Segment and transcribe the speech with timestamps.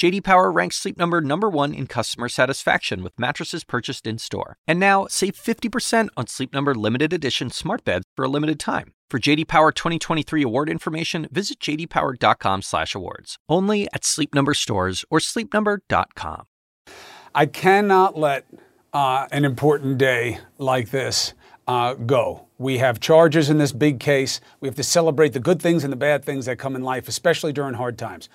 [0.00, 4.56] JD Power ranks Sleep Number number 1 in customer satisfaction with mattresses purchased in-store.
[4.66, 8.94] And now, save 50% on Sleep Number limited edition smart beds for a limited time.
[9.10, 13.36] For JD Power 2023 award information, visit jdpower.com/awards.
[13.46, 16.46] Only at Sleep Number stores or sleepnumber.com.
[17.34, 18.46] I cannot let
[18.94, 21.34] uh, an important day like this
[21.68, 22.46] uh, go.
[22.56, 24.40] We have charges in this big case.
[24.60, 27.06] We have to celebrate the good things and the bad things that come in life,
[27.06, 28.30] especially during hard times.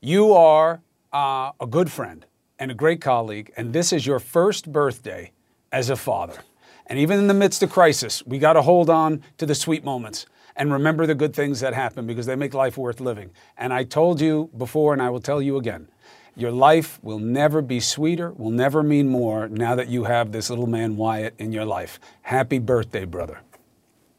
[0.00, 0.80] You are
[1.12, 2.26] uh, a good friend
[2.58, 5.32] and a great colleague, and this is your first birthday
[5.72, 6.38] as a father.
[6.86, 9.84] And even in the midst of crisis, we got to hold on to the sweet
[9.84, 13.30] moments and remember the good things that happen because they make life worth living.
[13.56, 15.88] And I told you before, and I will tell you again
[16.36, 20.48] your life will never be sweeter, will never mean more now that you have this
[20.48, 22.00] little man Wyatt in your life.
[22.22, 23.40] Happy birthday, brother.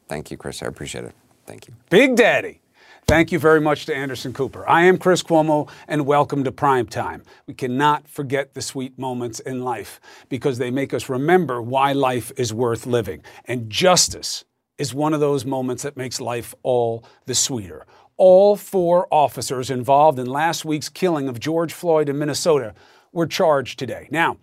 [0.07, 0.61] Thank you, Chris.
[0.61, 1.15] I appreciate it.
[1.45, 1.73] Thank you.
[1.89, 2.60] Big Daddy.
[3.11, 4.65] Thank you very much to Anderson Cooper.
[4.69, 7.23] I am Chris Cuomo, and welcome to Prime Time.
[7.45, 12.31] We cannot forget the sweet moments in life because they make us remember why life
[12.37, 13.21] is worth living.
[13.43, 14.45] And justice
[14.77, 17.85] is one of those moments that makes life all the sweeter.
[18.15, 22.73] All four officers involved in last week's killing of George Floyd in Minnesota
[23.11, 24.07] were charged today.
[24.09, 24.37] Now,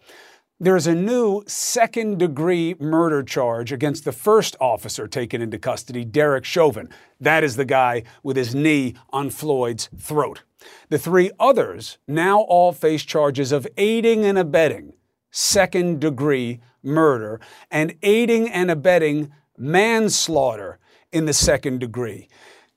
[0.60, 6.44] there's a new second degree murder charge against the first officer taken into custody, Derek
[6.44, 6.88] Chauvin.
[7.20, 10.42] That is the guy with his knee on Floyd's throat.
[10.88, 14.94] The three others now all face charges of aiding and abetting
[15.30, 20.78] second degree murder and aiding and abetting manslaughter
[21.12, 22.28] in the second degree.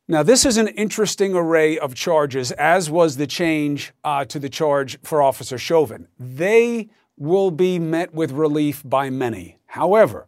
[0.08, 4.50] Now, this is an interesting array of charges, as was the change uh, to the
[4.50, 6.08] charge for Officer Chauvin.
[6.20, 9.60] They will be met with relief by many.
[9.68, 10.28] However,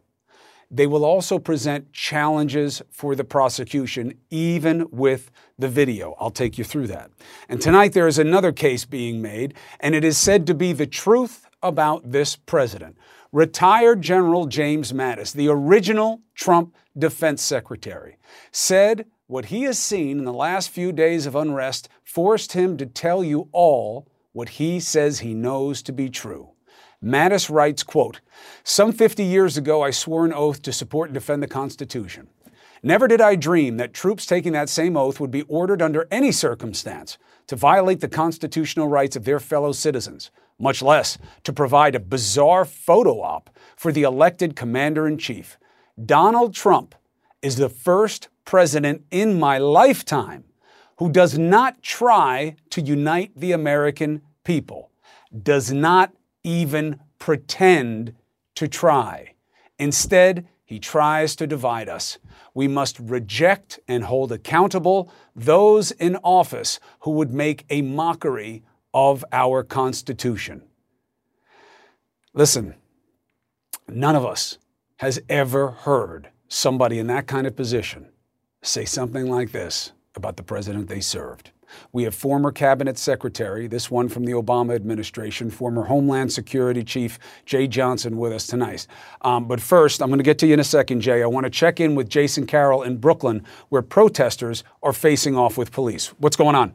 [0.70, 6.16] they will also present challenges for the prosecution, even with the video.
[6.18, 7.10] I'll take you through that.
[7.48, 10.86] And tonight there is another case being made, and it is said to be the
[10.86, 12.96] truth about this president.
[13.30, 18.16] Retired General James Mattis, the original Trump defense secretary,
[18.50, 22.86] said what he has seen in the last few days of unrest forced him to
[22.86, 26.50] tell you all what he says he knows to be true.
[27.04, 28.20] Mattis writes, quote,
[28.62, 32.28] Some 50 years ago, I swore an oath to support and defend the Constitution.
[32.82, 36.32] Never did I dream that troops taking that same oath would be ordered under any
[36.32, 42.00] circumstance to violate the constitutional rights of their fellow citizens, much less to provide a
[42.00, 45.58] bizarre photo op for the elected commander in chief.
[46.02, 46.94] Donald Trump
[47.42, 50.44] is the first president in my lifetime
[50.98, 54.90] who does not try to unite the American people,
[55.42, 56.12] does not
[56.44, 58.14] even pretend
[58.54, 59.34] to try.
[59.78, 62.18] Instead, he tries to divide us.
[62.54, 68.62] We must reject and hold accountable those in office who would make a mockery
[68.92, 70.62] of our Constitution.
[72.32, 72.74] Listen,
[73.88, 74.58] none of us
[74.98, 78.08] has ever heard somebody in that kind of position
[78.62, 81.50] say something like this about the president they served.
[81.92, 87.18] We have former cabinet secretary, this one from the Obama administration, former Homeland Security Chief
[87.46, 88.86] Jeh Johnson with us tonight.
[89.22, 91.22] Um, but first, I'm going to get to you in a second, Jeh.
[91.22, 95.56] I want to check in with Jason Carroll in Brooklyn, where protesters are facing off
[95.58, 96.08] with police.
[96.18, 96.74] What's going on?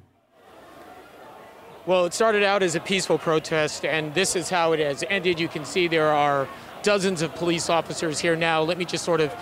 [1.85, 5.39] Well, it started out as a peaceful protest, and this is how it has ended.
[5.39, 6.47] You can see there are
[6.83, 8.61] dozens of police officers here now.
[8.61, 9.33] Let me just sort of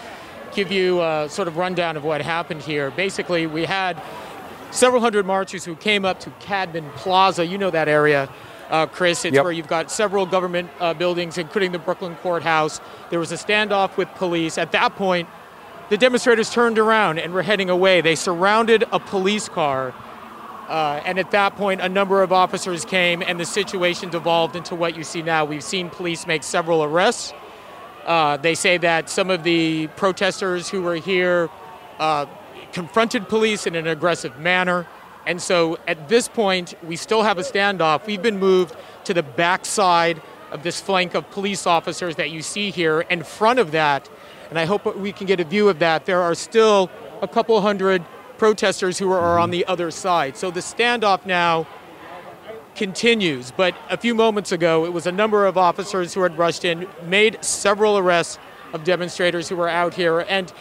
[0.53, 2.89] give you a sort of rundown of what happened here.
[2.91, 4.01] Basically, we had
[4.71, 7.45] several hundred marchers who came up to Cadman Plaza.
[7.45, 8.29] You know that area,
[8.69, 9.25] uh, Chris.
[9.25, 9.43] It's Yep.
[9.43, 12.79] where you've got several government uh, buildings, including the Brooklyn Courthouse.
[13.09, 14.57] There was a standoff with police.
[14.57, 15.27] At that point,
[15.89, 18.01] the demonstrators turned around and were heading away.
[18.01, 19.93] They surrounded a police car.
[20.67, 24.75] Uh, and at that point, a number of officers came, and the situation devolved into
[24.75, 25.45] what you see now.
[25.45, 27.33] We've seen police make several arrests.
[28.05, 31.49] Uh, they say that some of the protesters who were here
[31.99, 32.25] uh,
[32.77, 34.85] confronted police in an aggressive manner.
[35.25, 38.05] And so at this point, we still have a standoff.
[38.05, 38.75] We've been moved
[39.05, 40.21] to the backside
[40.51, 43.01] of this flank of police officers that you see here.
[43.01, 44.07] In front of that,
[44.51, 46.91] and I hope we can get a view of that, there are still
[47.23, 48.05] a couple hundred
[48.37, 50.37] protesters who are on the other side.
[50.37, 51.65] So the standoff now
[52.75, 53.49] continues.
[53.49, 56.87] But a few moments ago, it was a number of officers who had rushed in,
[57.07, 58.37] made several arrests
[58.71, 60.19] of demonstrators who were out here.
[60.19, 60.53] And,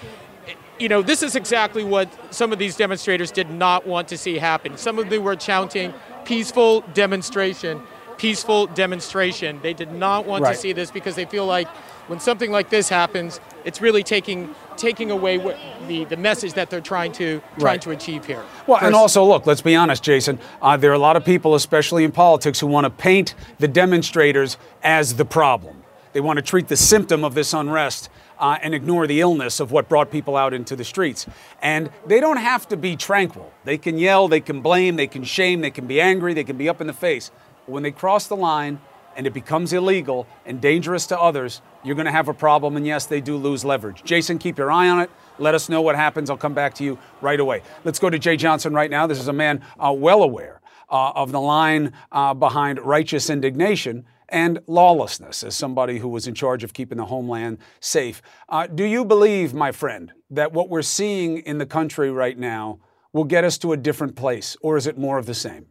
[0.79, 4.39] you know, this is exactly what some of these demonstrators did not want to see
[4.39, 4.77] happen.
[4.77, 5.95] Some of them were chanting,
[6.25, 7.83] peaceful demonstration,
[8.19, 9.61] peaceful demonstration.
[9.63, 10.55] They did not want Right.
[10.55, 11.69] to see this because they feel like
[12.09, 15.57] when something like this happens, it's really taking taking away what,
[15.89, 17.83] the the message that they're trying to trying Right.
[17.83, 18.43] to achieve here.
[18.67, 20.39] Well, and also, look, let's be honest, Jason.
[20.61, 23.69] Uh, there are a lot of people, especially in politics, who want to paint the
[23.69, 25.77] demonstrators as the problem.
[26.13, 28.09] They want to treat the symptom of this unrest
[28.39, 31.27] uh, and ignore the illness of what brought people out into the streets.
[31.63, 33.53] And they don't have to be tranquil.
[33.65, 36.57] They can yell, they can blame, they can shame, they can be angry, they can
[36.57, 37.31] be up in the face.
[37.67, 38.81] When they cross the line
[39.17, 42.77] and it becomes illegal and dangerous to others, you're going to have a problem.
[42.77, 44.03] And yes, they do lose leverage.
[44.05, 45.11] Jason, keep your eye on it.
[45.39, 46.31] Let us know what happens.
[46.31, 47.63] I'll come back to you right away.
[47.85, 49.07] Let's go to Jeh Johnson right now.
[49.07, 54.05] This is a man uh, well aware uh, of the line uh, behind righteous indignation
[54.29, 58.23] and lawlessness as somebody who was in charge of keeping the homeland safe.
[58.49, 62.81] Uh, do you believe, my friend, that what we're seeing in the country right now
[63.13, 65.67] will get us to a different place, or is it more of the same?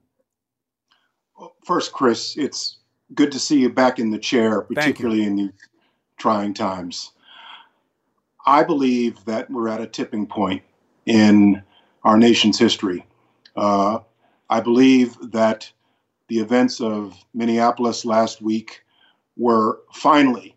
[1.65, 2.77] First, Chris, it's
[3.13, 5.51] good to see you back in the chair, particularly in these
[6.17, 7.11] trying times.
[8.45, 10.63] I believe that we're at a tipping point
[11.05, 11.61] in
[12.03, 13.05] our nation's history.
[13.55, 13.99] Uh,
[14.49, 15.71] I believe that
[16.27, 18.83] the events of Minneapolis last week
[19.37, 20.55] were finally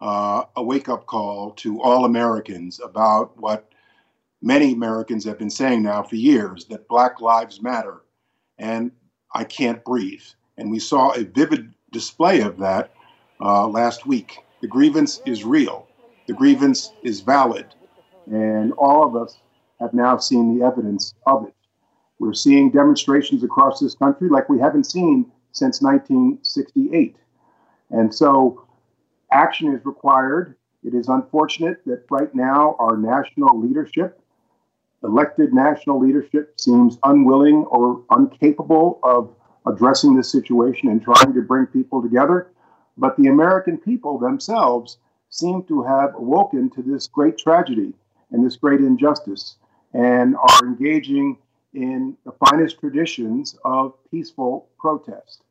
[0.00, 3.70] uh, a wake up call to all Americans about what
[4.42, 8.02] many Americans have been saying now for years that Black Lives Matter
[8.58, 8.90] and
[9.34, 10.22] I can't breathe.
[10.56, 12.92] And we saw a vivid display of that
[13.40, 14.38] uh, last week.
[14.60, 15.86] The grievance is real,
[16.26, 17.66] the grievance is valid,
[18.26, 19.38] and all of us
[19.80, 21.54] have now seen the evidence of it.
[22.18, 27.16] We're seeing demonstrations across this country like we haven't seen since 1968.
[27.90, 28.66] And so
[29.32, 30.56] action is required.
[30.84, 34.20] It is unfortunate that right now our national leadership,
[35.04, 39.34] elected national leadership, seems unwilling or incapable of
[39.66, 42.50] addressing this situation and trying to bring people together.
[42.96, 44.98] But the American people themselves
[45.30, 47.92] seem to have awoken to this great tragedy
[48.30, 49.56] and this great injustice
[49.92, 51.38] and are engaging
[51.74, 55.42] in the finest traditions of peaceful protest.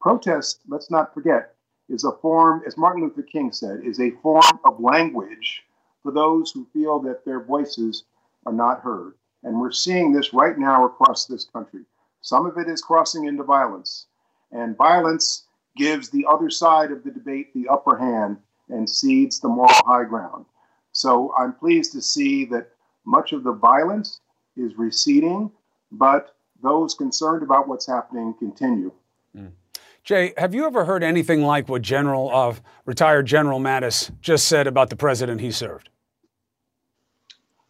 [0.00, 1.54] Protest, let's not forget,
[1.88, 5.62] is a form, as Martin Luther King said, is a form of language
[6.02, 8.04] for those who feel that their voices
[8.46, 9.14] are not heard.
[9.44, 11.82] And we're seeing this right now across this country.
[12.20, 14.06] Some of it is crossing into violence,
[14.52, 15.46] and violence
[15.76, 18.36] gives the other side of the debate the upper hand
[18.68, 20.44] and cedes the moral high ground.
[20.92, 22.68] So I'm pleased to see that
[23.04, 24.20] much of the violence
[24.56, 25.50] is receding,
[25.92, 28.92] but those concerned about what's happening continue.
[30.04, 34.66] Jeh, have you ever heard anything like what General of retired General Mattis just said
[34.66, 35.88] about the president he served?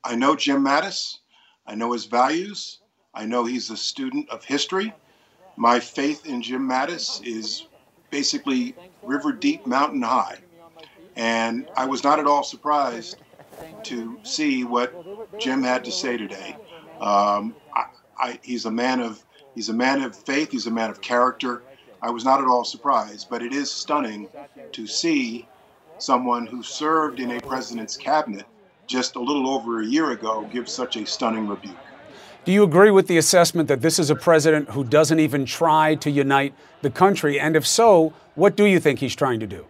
[0.03, 1.19] I know Jim Mattis.
[1.67, 2.81] I know his values.
[3.15, 4.95] I know he's a student of history.
[5.57, 7.67] My faith in Jim Mattis is
[8.11, 10.39] basically river deep, mountain high.
[11.17, 13.17] And I was not at all surprised
[13.85, 16.57] to see what Jim had to say today.
[16.99, 17.85] Um, I,
[18.23, 19.23] I, he's a man of
[19.55, 20.53] he's a man of faith.
[20.53, 21.63] He's a man of character.
[22.01, 24.29] I was not at all surprised, but it is stunning
[24.73, 25.47] to see
[25.99, 28.47] someone who served in a president's cabinet
[28.87, 31.77] just a little over a year ago give such a stunning rebuke.
[32.45, 35.95] Do you agree with the assessment that this is a president who doesn't even try
[35.97, 37.39] to unite the country?
[37.39, 39.67] And if so, what do you think he's trying to do?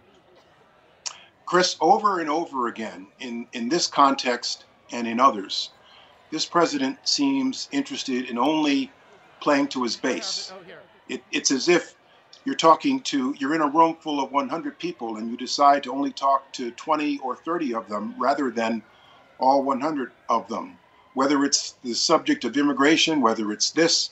[1.45, 5.69] Chris, over and over again, in, in this context and in others,
[6.33, 8.91] this president seems interested in only
[9.39, 10.51] playing to his base.
[11.07, 11.93] It, it's as if
[12.43, 15.93] you're talking to, you're in a room full of 100 people and you decide to
[15.93, 18.81] only talk to 20 or 30 of them rather than
[19.37, 20.75] all 100 of them.
[21.13, 24.09] Whether it's the subject of immigration, whether it's this,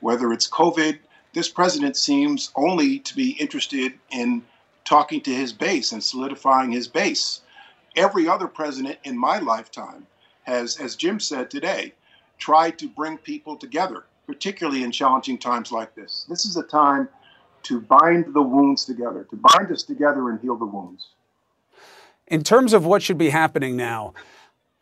[0.00, 0.98] whether it's COVID,
[1.32, 4.42] this president seems only to be interested in
[4.84, 7.40] talking to his base and solidifying his base.
[7.96, 10.06] Every other president in my lifetime
[10.44, 11.92] has, as Jim said today,
[12.38, 16.26] tried to bring people together, particularly in challenging times like this.
[16.28, 17.08] This is a time
[17.64, 21.08] to bind the wounds together, to bind us together and heal the wounds.
[22.26, 24.14] In terms of what should be happening now,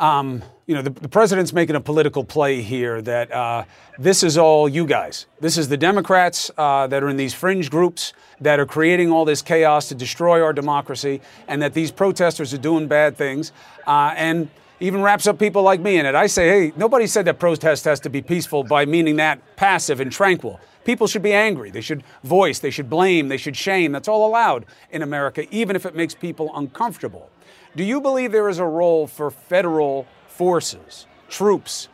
[0.01, 3.65] um, you know, the, the, president's making a political play here that uh,
[3.99, 5.27] this is all you guys.
[5.41, 9.27] This is the Democrats uh, that are in these fringe groups that are creating all
[9.27, 13.53] this chaos to destroy our democracy, and that these protesters are doing bad things,
[13.87, 14.49] uh, and
[14.81, 16.15] even wraps up people like me in it.
[16.15, 20.01] I say, hey, nobody said that protest has to be peaceful by meaning that passive
[20.01, 20.59] and tranquil.
[20.85, 21.71] People should be angry.
[21.71, 22.59] They should voice.
[22.59, 23.29] They should blame.
[23.29, 23.93] They should shame.
[23.93, 27.31] That's all allowed in America, even if it makes people uncomfortable.
[27.77, 31.89] Do you believe there is a role for federal forces, troops,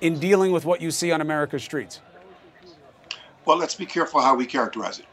[0.00, 2.00] in dealing with what you see on America's streets?
[3.50, 5.06] well, let's be careful how we characterize it.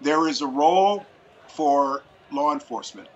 [0.00, 1.06] There is a role
[1.46, 2.02] for
[2.32, 3.08] law enforcement.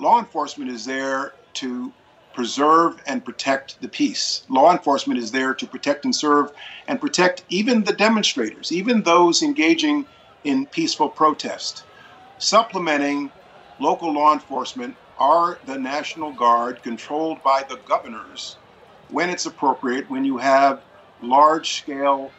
[0.00, 1.92] Law enforcement is there to
[2.38, 4.44] preserve and protect the peace.
[4.48, 6.52] Law enforcement is there to protect and serve
[6.86, 10.06] and protect even the demonstrators, even those engaging
[10.44, 11.82] in peaceful protest.
[12.38, 13.32] Supplementing
[13.80, 18.54] local law enforcement are the National Guard controlled by the governors
[19.10, 20.80] when it's appropriate, when you have
[21.20, 22.30] large scale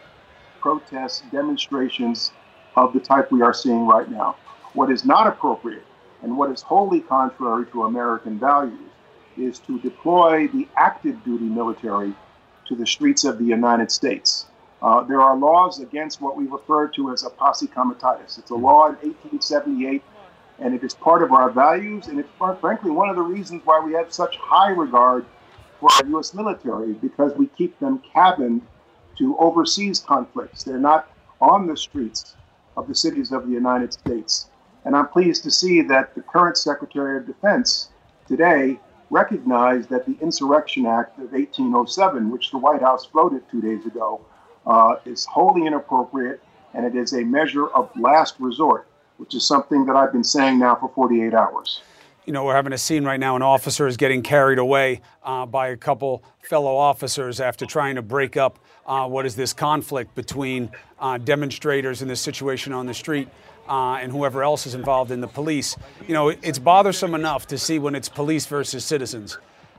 [0.61, 2.31] protests, demonstrations
[2.77, 4.37] of the type we are seeing right now.
[4.71, 5.83] What is not appropriate
[6.23, 8.79] and what is wholly contrary to American values
[9.39, 12.13] is to deploy the active duty military
[12.67, 14.45] to the streets of the United States.
[14.81, 18.37] Uh, there are laws against what we refer to as a posse comitatus.
[18.37, 20.01] It's a law in 1878,
[20.59, 22.29] and it is part of our values, and it's
[22.61, 25.25] frankly one of the reasons why we have such high regard
[25.79, 26.33] for our U.S.
[26.33, 28.61] military because we keep them cabined
[29.17, 30.63] to overseas conflicts.
[30.63, 32.35] They're not on the streets
[32.77, 34.49] of the cities of the United States.
[34.85, 37.89] And I'm pleased to see that the current Secretary of Defense
[38.27, 38.79] today
[39.09, 44.21] recognized that the Insurrection Act of 1807, which the White House floated two days ago,
[44.65, 46.41] uh, is wholly inappropriate
[46.73, 48.87] and it is a measure of last resort,
[49.17, 51.81] which is something that I've been saying now for 48 hours
[52.25, 55.45] you know, we're having a scene right now, an officer is getting carried away uh,
[55.45, 60.13] by a couple fellow officers after trying to break up uh, what is this conflict
[60.15, 63.27] between uh, demonstrators in this situation on the street.
[63.67, 65.77] Uh, and whoever else is involved in the police.
[66.07, 69.37] You know, it's bothersome enough to see when it's police versus citizens.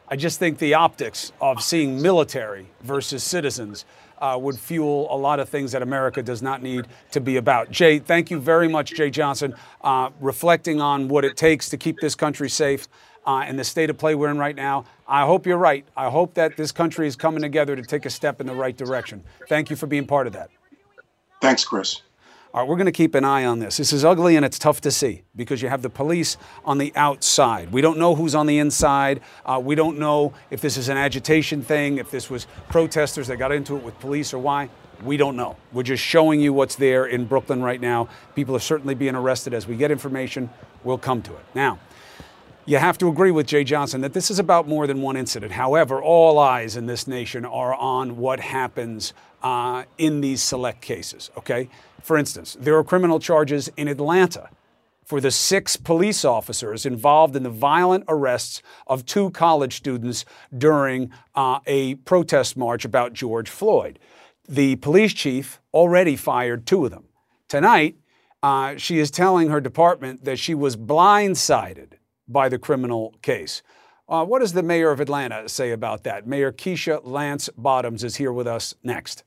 [0.09, 3.85] I just think the optics of seeing military versus citizens
[4.21, 7.71] uh, would fuel a lot of things that America does not need to be about.
[7.71, 11.99] Jeh, thank you very much, Jeh Johnson, uh, reflecting on what it takes to keep
[12.01, 12.89] this country safe.
[13.27, 14.87] Uh, and the state of play we're in right now.
[15.07, 15.85] I hope you're right.
[15.95, 18.75] I hope that this country is coming together to take a step in the right
[18.75, 19.23] direction.
[19.47, 20.49] Thank you for being part of that.
[21.43, 22.01] Thanks, Chris.
[22.53, 23.77] All right, we're going to keep an eye on this.
[23.77, 26.93] This is ugly and it's tough to see because you have the police on the
[26.97, 27.71] outside.
[27.71, 29.21] We don't know who's on the inside.
[29.47, 33.37] Uh, we don't know if this is an agitation thing, if this was protesters that
[33.37, 34.69] got into it with police or why.
[35.05, 35.59] We don't know.
[35.73, 38.09] We're just showing you what's there in Brooklyn right now.
[38.35, 39.55] People are certainly being arrested.
[39.55, 40.51] As we get information,
[40.83, 41.45] we'll come to it.
[41.55, 41.79] Now,
[42.67, 45.53] you have to agree with Jeh Johnson that this is about more than one incident.
[45.53, 51.31] However, all eyes in this nation are on what happens uh, in these select cases,
[51.37, 51.69] okay?
[52.03, 54.51] For instance, there are criminal charges in Atlanta
[55.05, 60.25] for the six police officers involved in the violent arrests of two college students
[60.57, 63.99] during uh, a protest march about George Floyd.
[64.49, 67.05] The police chief already fired two of them.
[67.49, 67.97] Tonight,
[68.43, 71.95] uh, she is telling her department that she was blindsided
[72.29, 73.63] by the criminal case.
[74.09, 76.27] Uh, what does the mayor of Atlanta say about that?
[76.27, 79.25] Mayor Keisha Lance Bottoms is here with us next.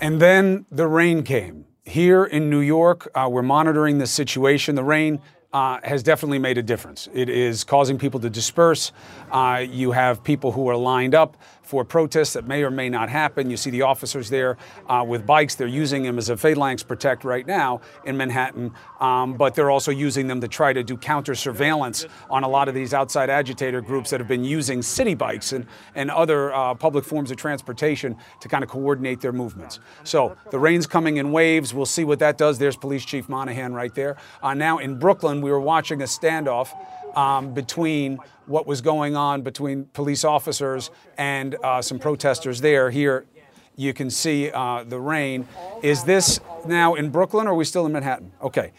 [0.00, 1.66] And then the rain came.
[1.84, 4.74] Here in New York, uh, we're monitoring the situation.
[4.74, 5.20] The rain
[5.52, 7.08] uh, has definitely made a difference.
[7.12, 8.92] It is causing people to disperse.
[9.30, 11.36] Uh, you have people who are lined up
[11.70, 13.48] for protests that may or may not happen.
[13.48, 14.56] You see the officers there
[14.88, 15.54] uh, with bikes.
[15.54, 19.92] They're using them as a phalanx protect right now in Manhattan, um, but they're also
[19.92, 23.80] using them to try to do counter surveillance on a lot of these outside agitator
[23.80, 28.16] groups that have been using Citi Bikes and, and other uh, public forms of transportation
[28.40, 29.78] to kind of coordinate their movements.
[30.02, 31.72] So the rain's coming in waves.
[31.72, 32.58] We'll see what that does.
[32.58, 34.16] There's Police Chief Monahan right there.
[34.42, 36.70] Uh, now in Brooklyn, we were watching a standoff
[37.16, 42.90] um, between what was going on between police officers and uh, some protesters there.
[42.90, 43.24] Here,
[43.76, 45.46] you can see uh, the rain.
[45.82, 48.32] Is this now in Brooklyn or are we still in Manhattan?
[48.42, 48.72] Okay.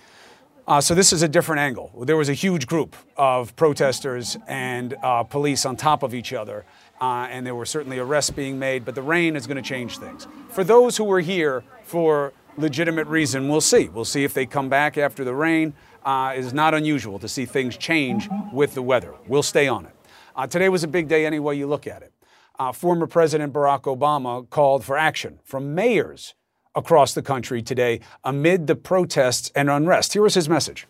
[0.68, 1.92] Uh, so this is a different angle.
[2.06, 6.66] There was a huge group of protesters and uh, police on top of each other,
[7.02, 9.98] uh, and there were certainly arrests being made, but the rain is going to change
[9.98, 10.28] things.
[10.50, 13.90] For those who were here for legitimate reason, we'll see.
[13.90, 17.46] We'll see if they come back after the rain uh, is not unusual to see
[17.46, 19.14] things change with the weather.
[19.28, 19.96] We'll stay on it.
[20.36, 22.14] Uh, today was a big day any way you look at it.
[22.60, 26.36] Uh, former President Barack Obama called for action from mayors
[26.76, 30.14] across the country today amid the protests and unrest.
[30.14, 30.88] Here was his message.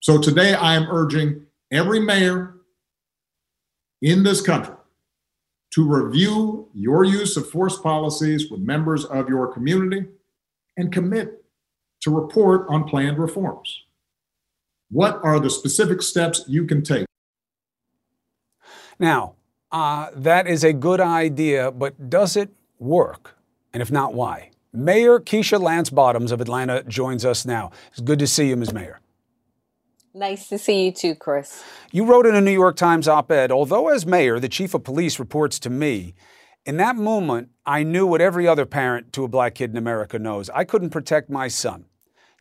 [0.00, 2.54] So today I am urging every mayor
[4.02, 4.74] in this country
[5.74, 10.06] to review your use of force policies with members of your community
[10.76, 11.37] and commit
[12.08, 13.84] to report on planned reforms.
[14.90, 17.06] What are the specific steps you can take?
[18.98, 19.34] Now,
[19.70, 23.36] uh, that is a good idea, but does it work?
[23.72, 24.50] And if not, why?
[24.72, 27.70] Mayor Keisha Lance Bottoms of Atlanta joins us now.
[27.90, 28.72] It's good to see you, Ms.
[28.72, 29.00] Mayor.
[30.14, 31.62] Nice to see you too, Chris.
[31.92, 34.82] You wrote in a New York Times op ed Although, as mayor, the chief of
[34.82, 36.14] police reports to me,
[36.64, 40.18] in that moment, I knew what every other parent to a black kid in America
[40.18, 40.50] knows.
[40.50, 41.84] I couldn't protect my son.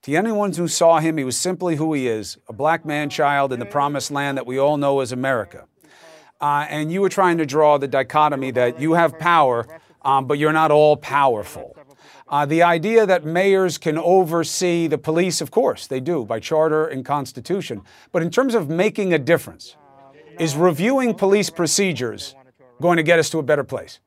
[0.07, 3.51] To anyone who saw him, he was simply who he is a black man child
[3.51, 5.65] in the promised land that we all know as America.
[6.39, 9.67] Uh, and you were trying to draw the dichotomy that you have power,
[10.05, 11.75] um, but you're not all powerful.
[12.29, 16.87] Uh, the idea that mayors can oversee the police, of course, they do by charter
[16.87, 17.81] and constitution.
[18.13, 19.75] But in terms of making a difference,
[20.39, 22.33] is reviewing police procedures
[22.79, 23.99] going to get us to a better place?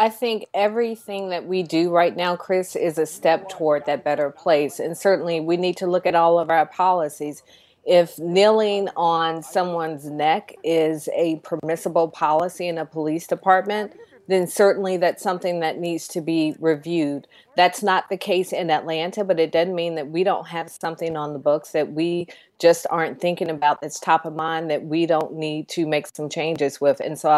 [0.00, 4.30] I think everything that we do right now, Chris, is a step toward that better
[4.30, 4.80] place.
[4.80, 7.42] And certainly we need to look at all of our policies.
[7.84, 13.92] If kneeling on someone's neck is a permissible policy in a police department,
[14.26, 17.26] then certainly that's something that needs to be reviewed.
[17.60, 21.14] That's not the case in Atlanta, but it doesn't mean that we don't have something
[21.14, 22.26] on the books that we
[22.58, 26.30] just aren't thinking about that's top of mind that we don't need to make some
[26.30, 27.00] changes with.
[27.00, 27.28] And so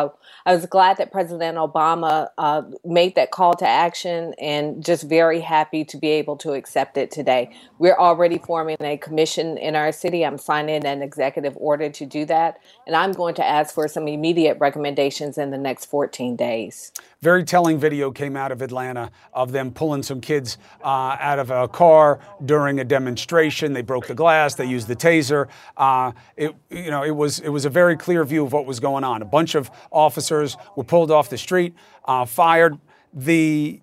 [0.46, 5.02] I, I was glad that President Obama uh, made that call to action and just
[5.02, 7.50] very happy to be able to accept it today.
[7.80, 10.24] We're already forming a commission in our city.
[10.24, 12.60] I'm signing an executive order to do that.
[12.86, 16.92] And I'm going to ask for some immediate recommendations in the next 14 days.
[17.22, 21.52] Very telling video came out of Atlanta of them pulling some kids uh, out of
[21.52, 23.72] a car during a demonstration.
[23.72, 24.56] They broke the glass.
[24.56, 25.46] They used the taser.
[25.76, 28.80] Uh, it, you know, it was it was a very clear view of what was
[28.80, 29.22] going on.
[29.22, 31.74] A bunch of officers were pulled off the street,
[32.06, 32.76] uh, fired.
[33.14, 33.80] The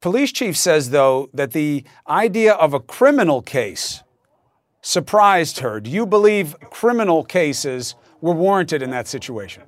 [0.00, 4.02] police chief says though that the idea of a criminal case
[4.80, 5.78] surprised her.
[5.78, 9.64] Do you believe criminal cases were warranted in that situation?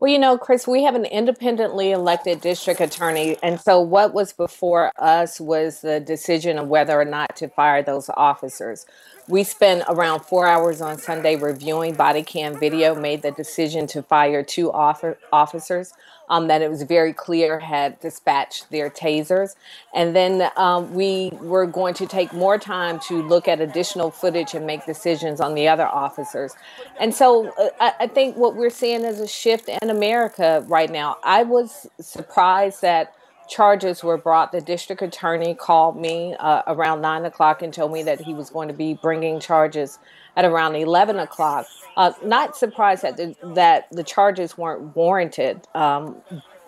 [0.00, 3.36] Well, you know, Chris, we have an independently elected district attorney.
[3.42, 7.82] And so what was before us was the decision of whether or not to fire
[7.82, 8.86] those officers.
[9.30, 14.02] We spent around four hours on Sunday reviewing body cam video, made the decision to
[14.02, 15.92] fire two officers
[16.28, 19.54] um, that it was very clear had dispatched their tasers.
[19.94, 24.54] And then um, we were going to take more time to look at additional footage
[24.54, 26.56] and make decisions on the other officers.
[26.98, 30.90] And so uh, I, I think what we're seeing is a shift in America right
[30.90, 31.18] now.
[31.22, 33.14] I was surprised that
[33.50, 34.52] charges were brought.
[34.52, 38.48] The district attorney called me uh, around nine o'clock and told me that he was
[38.48, 39.98] going to be bringing charges
[40.36, 41.66] at around 11 o'clock.
[41.96, 46.16] Uh, not surprised that the, that the charges weren't warranted, um,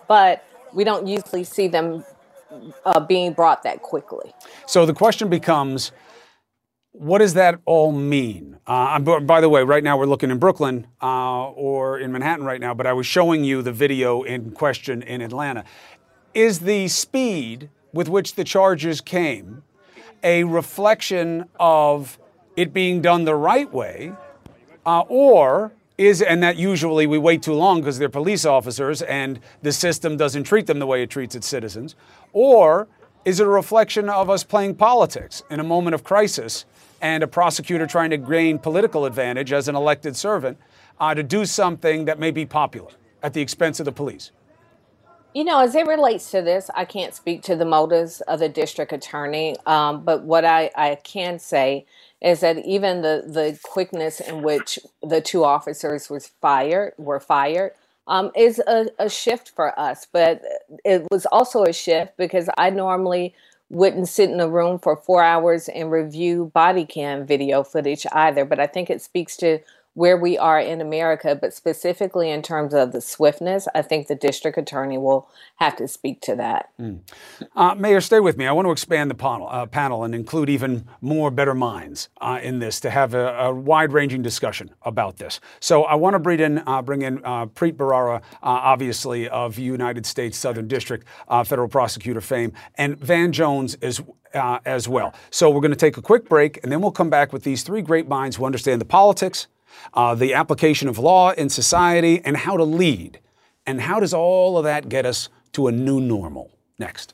[0.07, 2.03] but we don't usually see them
[2.85, 4.33] uh, being brought that quickly.
[4.67, 5.93] So the question becomes
[6.93, 8.57] what does that all mean?
[8.67, 12.61] Uh, by the way, right now we're looking in Brooklyn uh, or in Manhattan right
[12.61, 15.65] now, but I was showing you the video in question in Atlanta.
[16.33, 19.63] Is the speed with which the charges came
[20.23, 22.17] a reflection of
[22.55, 24.13] it being done the right way,
[24.85, 29.39] uh, or is, and that usually we wait too long because they're police officers and
[29.61, 31.95] the system doesn't treat them the way it treats its citizens,
[32.31, 32.87] or
[33.25, 36.65] is it a reflection of us playing politics in a moment of crisis
[37.01, 40.57] and a prosecutor trying to gain political advantage as an elected servant
[40.99, 42.91] uh, to do something that may be popular
[43.21, 44.31] at the expense of the police?
[45.33, 48.49] You know, as it relates to this, I can't speak to the motives of the
[48.49, 51.87] district attorney, um, but what I, I can say
[52.21, 57.71] is that even the the quickness in which the two officers was fired were fired
[58.07, 60.05] um, is a, a shift for us.
[60.11, 60.41] But
[60.85, 63.33] it was also a shift because I normally
[63.69, 68.45] wouldn't sit in a room for four hours and review body cam video footage either.
[68.45, 69.59] But I think it speaks to
[69.95, 74.15] where we are in America, but specifically in terms of the swiftness, I think the
[74.15, 76.69] district attorney will have to speak to that.
[76.79, 77.01] Mm.
[77.55, 78.47] Uh, Mayor, stay with me.
[78.47, 82.39] I want to expand the panel, uh, panel and include even more better minds uh,
[82.41, 85.39] in this to have a, a wide-ranging discussion about this.
[85.59, 89.59] So I want to bring in, uh, bring in uh, Preet Bharara, uh, obviously of
[89.59, 91.05] United States Southern District
[91.45, 94.01] federal prosecutor fame, and Van Jones as
[94.33, 95.13] as well.
[95.29, 97.61] So we're going to take a quick break, and then we'll come back with these
[97.61, 99.47] three great minds who understand the politics
[99.93, 103.19] uh, the application of law in society, and how to lead.
[103.65, 106.51] And how does all of that get us to a new normal?
[106.77, 107.13] Next.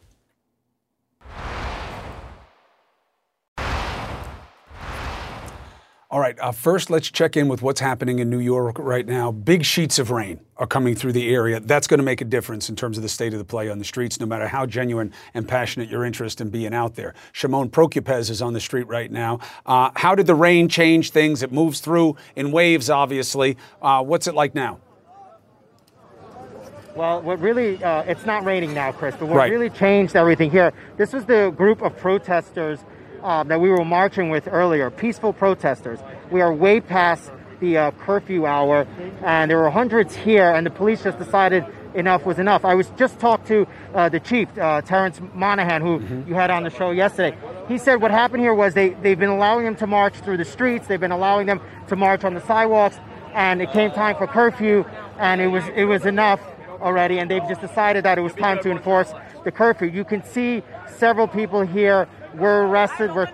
[6.11, 9.31] All right, uh, first let's check in with what's happening in New York right now.
[9.31, 11.59] Big sheets of rain are coming through the area.
[11.59, 13.77] That's going to make a difference in terms of the state of the play on
[13.77, 17.13] the streets, no matter how genuine and passionate your interest in being out there.
[17.31, 19.37] Shimon Prokupecz is on the street right now.
[19.67, 21.43] Uh, how did the rain change things?
[21.43, 23.55] It moves through in waves, obviously.
[23.79, 24.79] Uh, what's it like now?
[26.95, 29.51] Well, what really, uh, it's not raining now, Chris, but what right.
[29.51, 32.79] really changed everything here, this was the group of protesters
[33.23, 35.99] uh, that we were marching with earlier, peaceful protesters.
[36.31, 38.87] We are way past the uh, curfew hour,
[39.23, 42.65] and there were hundreds here, and the police just decided enough was enough.
[42.65, 46.29] I was just talked to uh, the chief, uh, Terence Monahan, who mm-hmm.
[46.29, 47.35] you had on the show yesterday.
[47.67, 50.45] He said what happened here was they, they've been allowing them to march through the
[50.45, 52.99] streets, they've been allowing them to march on the sidewalks,
[53.33, 54.85] and it came time for curfew,
[55.17, 56.39] and it was it was enough
[56.81, 59.87] already, and they've just decided that it was time to enforce the curfew.
[59.87, 63.13] You can see several people here were arrested.
[63.13, 63.27] We're,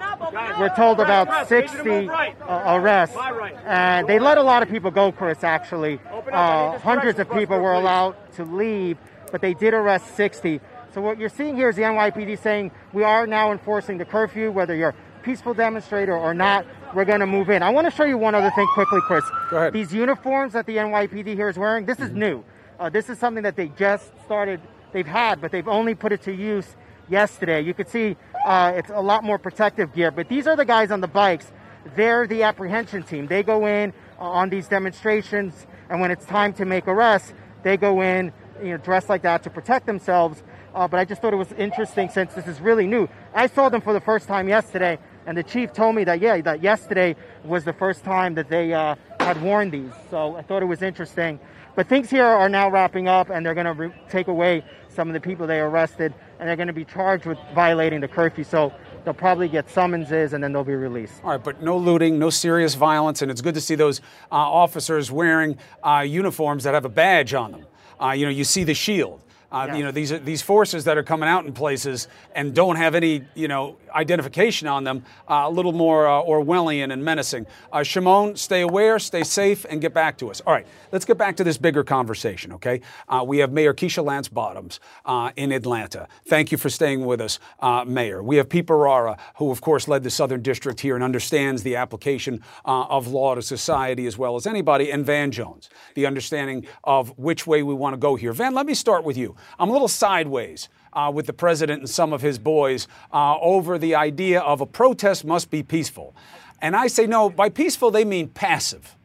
[0.59, 3.17] we're told about 60 uh, arrests.
[3.65, 5.99] And they let a lot of people go, Chris, actually.
[6.31, 8.97] Uh, hundreds of people were allowed to leave,
[9.31, 10.59] but they did arrest 60.
[10.93, 14.51] So what you're seeing here is the NYPD saying we are now enforcing the curfew,
[14.51, 17.63] whether you're a peaceful demonstrator or not, we're going to move in.
[17.63, 19.25] I want to show you one other thing quickly, Chris.
[19.49, 19.73] Go ahead.
[19.73, 22.19] These uniforms that the NYPD here is wearing, this is mm-hmm.
[22.19, 22.43] new.
[22.79, 24.61] Uh, this is something that they just started,
[24.93, 26.65] they've had, but they've only put it to use
[27.09, 27.61] yesterday.
[27.61, 30.91] You could see uh, it's a lot more protective gear, but these are the guys
[30.91, 31.51] on the bikes.
[31.95, 33.25] They're the apprehension team.
[33.25, 38.01] They go in on these demonstrations, and when it's time to make arrests, they go
[38.01, 38.31] in,
[38.61, 40.43] you know, dressed like that to protect themselves.
[40.75, 43.09] Uh, but I just thought it was interesting since this is really new.
[43.33, 46.39] I saw them for the first time yesterday, and the chief told me that yeah,
[46.41, 49.91] that yesterday was the first time that they uh, had worn these.
[50.11, 51.39] So I thought it was interesting.
[51.75, 55.09] But things here are now wrapping up, and they're going to re- take away some
[55.09, 58.43] of the people they arrested, and they're going to be charged with violating the curfew.
[58.43, 61.13] So they'll probably get summonses, and then they'll be released.
[61.23, 64.35] All right, but no looting, no serious violence, and it's good to see those uh,
[64.35, 67.65] officers wearing uh, uniforms that have a badge on them.
[68.01, 69.21] Uh, you know, you see the shield.
[69.55, 69.75] Uh, yeah.
[69.75, 73.23] You know, these these forces that are coming out in places and don't have any,
[73.35, 77.45] you know, identification on them, uh, a little more uh, Orwellian and menacing.
[77.71, 80.41] Uh, Shimon, stay aware, stay safe, and get back to us.
[80.45, 82.81] All right, let's get back to this bigger conversation, okay?
[83.07, 86.09] Uh, we have Mayor Keisha Lance Bottoms uh, in Atlanta.
[86.27, 88.21] Thank you for staying with us, uh, Mayor.
[88.21, 91.77] We have Preet Bharara, who, of course, led the Southern District here and understands the
[91.77, 97.17] application of law to society as well as anybody, and Van Jones, the understanding of
[97.17, 98.33] which way we want to go here.
[98.33, 99.35] Van, let me start with you.
[99.59, 103.77] I'm a little sideways uh, with the president and some of his boys uh, over
[103.77, 106.15] the idea of a protest must be peaceful.
[106.61, 108.95] And I say, no, by peaceful, they mean passive.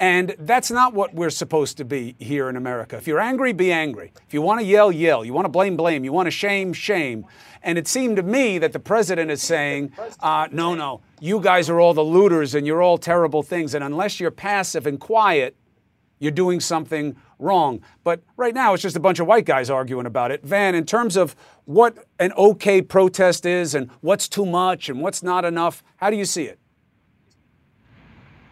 [0.00, 2.96] And that's not what we're supposed to be here in America.
[2.96, 4.12] If you're angry, be angry.
[4.26, 5.24] If you want to yell, yell.
[5.24, 6.04] You want to blame, blame.
[6.04, 7.26] You want to shame, shame.
[7.64, 11.68] And it seemed to me that the president is saying, uh, no, no, you guys
[11.68, 13.74] are all the looters and you're all terrible things.
[13.74, 15.56] And unless you're passive and quiet,
[16.20, 17.80] you're doing something wrong.
[18.04, 20.42] But right now, it's just a bunch of white guys arguing about it.
[20.44, 25.22] Van, in terms of what an okay protest is and what's too much and what's
[25.22, 26.58] not enough, how do you see it?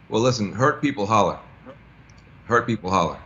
[0.08, 1.38] Well, listen, hurt people holler.
[2.44, 3.18] Hurt people holler.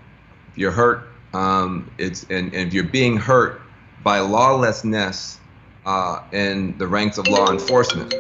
[0.51, 3.61] If you're hurt, um, it's and, and if you're being hurt
[4.03, 5.39] by lawlessness
[5.85, 8.15] uh, in the ranks of law enforcement,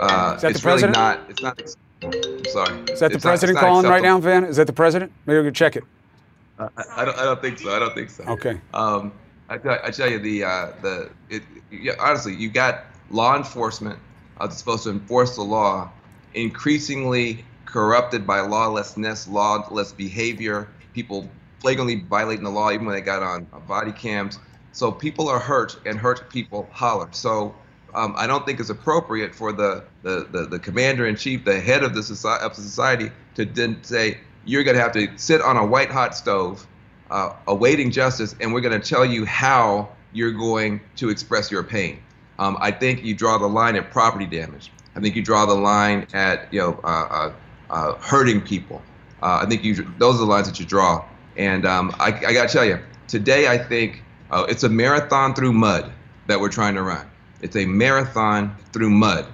[0.00, 1.20] uh, it's really not.
[1.28, 1.60] It's not.
[2.02, 2.78] I'm sorry.
[2.90, 4.44] Is that the it's president not, calling right now, Van?
[4.44, 5.12] Is that the president?
[5.26, 5.84] Maybe we can check it.
[6.58, 7.18] I, I, don't.
[7.18, 7.74] I don't think so.
[7.74, 8.24] I don't think so.
[8.24, 8.60] Okay.
[8.72, 9.12] Um,
[9.48, 13.98] I, I tell you the uh, the it, yeah, honestly, you got law enforcement
[14.38, 15.90] uh, that's supposed to enforce the law,
[16.34, 21.28] increasingly corrupted by lawlessness, lawless behavior, people
[21.60, 24.38] flagrantly violating the law even when they got on body cams.
[24.72, 27.08] So people are hurt, and hurt people holler.
[27.12, 27.54] So
[27.94, 31.60] um, I don't think it's appropriate for the, the, the, the commander in chief, the
[31.60, 35.08] head of the society, of the society, to then say, you're going to have to
[35.16, 36.66] sit on a white hot stove
[37.10, 41.62] uh, awaiting justice, and we're going to tell you how you're going to express your
[41.62, 42.00] pain.
[42.38, 44.72] Um, I think you draw the line at property damage.
[44.96, 47.32] I think you draw the line at you know uh, uh,
[47.70, 48.82] uh hurting people.
[49.22, 51.04] Uh, I think you those are the lines that you draw.
[51.36, 52.78] And um, I, I got to tell you,
[53.08, 55.92] today I think uh, it's a marathon through mud
[56.26, 57.08] that we're trying to run.
[57.40, 59.26] It's a marathon through mud.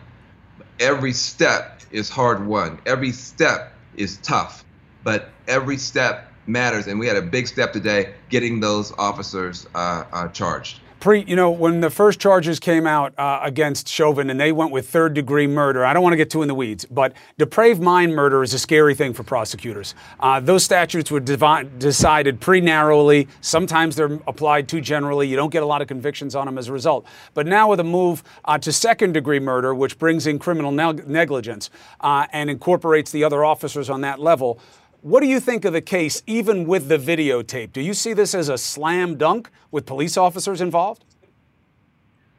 [0.79, 2.81] Every step is hard won.
[2.87, 4.65] Every step is tough,
[5.05, 6.87] but every step matters.
[6.87, 10.81] And we had a big step today getting those officers uh, uh, charged.
[11.01, 14.71] Pre, you know, when the first charges came out uh, against Chauvin and they went
[14.71, 17.81] with third degree murder, I don't want to get too in the weeds, but depraved
[17.81, 19.95] mind murder is a scary thing for prosecutors.
[20.19, 23.29] Uh, those statutes were devi- decided pretty narrowly.
[23.41, 25.27] Sometimes they're applied too generally.
[25.27, 27.07] You don't get a lot of convictions on them as a result.
[27.33, 31.01] But now with a move uh, to second degree murder, which brings in criminal ne-
[31.07, 31.71] negligence
[32.03, 34.61] uh, and incorporates the other officers on that level,
[35.03, 37.73] what do you think of the case, even with the videotape?
[37.73, 41.05] Do you see this as a slam dunk with police officers involved?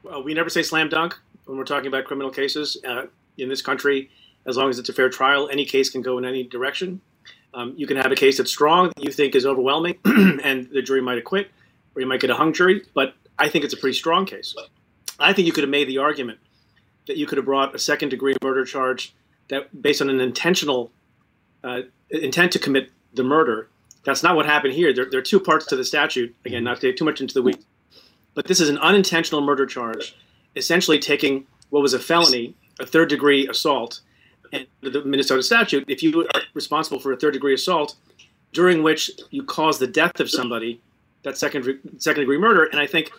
[0.04, 2.78] Well, we never say slam dunk when we're talking about criminal cases.
[2.86, 3.06] Uh,
[3.38, 4.10] in this country,
[4.46, 7.02] as long as it's a fair trial, any case can go in any direction.
[7.54, 10.82] Um, you can have a case that's strong, that you think is overwhelming, and the
[10.82, 11.50] jury might acquit,
[11.96, 14.56] or you might get a hung jury, but I think it's a pretty strong case.
[15.20, 16.40] I think you could have made the argument
[17.08, 19.14] that you could have brought a second degree murder charge
[19.50, 20.92] that based on an intentional
[21.64, 23.70] uh, intent to commit the murder.
[24.04, 24.94] That's not what happened here.
[24.94, 26.36] There, there, are two parts to the statute.
[26.46, 27.66] Again, not to get too much into the weeds,
[28.34, 30.16] but this is an unintentional murder charge,
[30.56, 34.02] essentially taking what was a felony, a third degree assault,
[34.52, 35.86] and the Minnesota statute.
[35.88, 37.96] If you are responsible for a third degree assault,
[38.54, 40.82] during which you cause the death of somebody,
[41.24, 41.64] that's second
[41.98, 42.66] second degree murder.
[42.66, 43.12] And I think,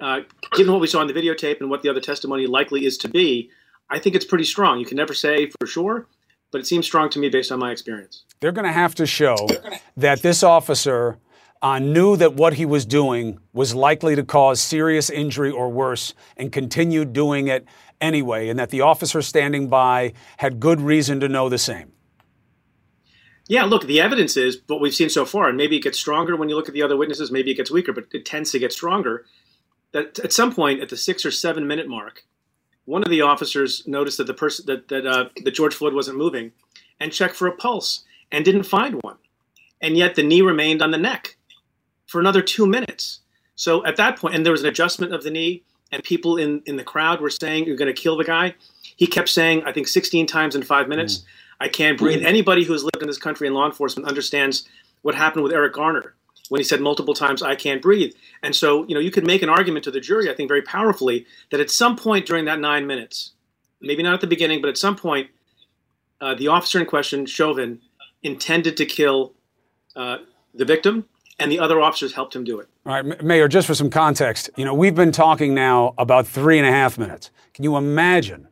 [0.00, 0.20] uh,
[0.52, 3.08] given what we saw in the videotape and what the other testimony likely is to
[3.08, 3.50] be,
[3.90, 4.80] I think it's pretty strong.
[4.80, 6.06] You can never say for sure,
[6.52, 8.24] but it seems strong to me based on my experience.
[8.40, 9.36] They're going to have to show
[9.96, 11.18] that this officer
[11.62, 16.14] uh, knew that what he was doing was likely to cause serious injury or worse
[16.36, 17.66] and continued doing it
[18.00, 21.92] anyway, and that the officer standing by had good reason to know the same.
[23.48, 26.36] Yeah, look, the evidence is what we've seen so far, and maybe it gets stronger
[26.36, 28.58] when you look at the other witnesses, maybe it gets weaker, but it tends to
[28.58, 29.24] get stronger.
[29.92, 32.24] That at some point at the six or seven minute mark,
[32.84, 36.18] one of the officers noticed that the person that that, uh, that George Floyd wasn't
[36.18, 36.52] moving,
[37.00, 39.18] and checked for a pulse and didn't find one,
[39.80, 41.36] and yet the knee remained on the neck
[42.06, 43.20] for another two minutes.
[43.54, 46.62] So at that point, and there was an adjustment of the knee, and people in
[46.66, 48.54] in the crowd were saying, "You're going to kill the guy."
[48.96, 51.24] He kept saying, I think, 16 times in five minutes, mm.
[51.60, 54.68] "I can't breathe." Anybody who has lived in this country in law enforcement understands
[55.02, 56.14] what happened with Eric Garner
[56.52, 58.12] when he said multiple times, I can't breathe.
[58.42, 60.60] And so, you know, you could make an argument to the jury, I think very
[60.60, 63.32] powerfully, that at some point during that nine minutes,
[63.80, 65.30] maybe not at the beginning, but at some point,
[66.20, 67.80] uh, the officer in question, Chauvin,
[68.22, 69.32] intended to kill
[69.96, 70.18] uh,
[70.52, 71.06] the victim,
[71.38, 72.68] and the other officers helped him do it.
[72.84, 76.58] All right, Mayor, just for some context, you know, we've been talking now about three
[76.58, 77.30] and a half minutes.
[77.54, 78.46] Can you imagine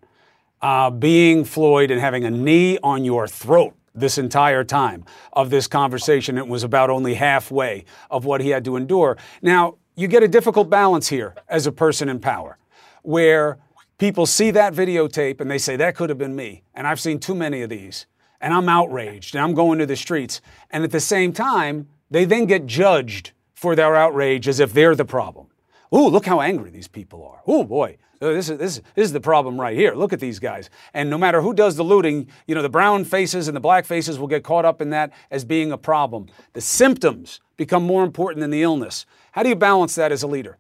[0.63, 5.67] uh, being Floyd and having a knee on your throat this entire time of this
[5.67, 6.39] conversation.
[6.39, 9.17] It was about only halfway of what he had to endure.
[9.43, 12.59] Now, you get a difficult balance here as a person in power
[13.03, 13.59] where
[13.99, 16.63] people see that videotape and they say, that could have been me.
[16.75, 18.07] And I've seen too many of these.
[18.41, 20.41] And I'm outraged and I'm going to the streets.
[20.71, 24.95] And at the same time, they then get judged for their outrage as if they're
[24.95, 25.49] the problem.
[25.95, 27.43] Ooh, look how angry these people are.
[27.47, 29.95] Oh boy, Uh, this is, this, this is the problem right here.
[29.95, 30.69] Look at these guys.
[30.93, 33.87] And no matter who does the looting, you know, the brown faces and the black
[33.87, 36.27] faces will get caught up in that as being a problem.
[36.53, 39.07] The symptoms become more important than the illness.
[39.33, 40.59] How do you balance that as a leader?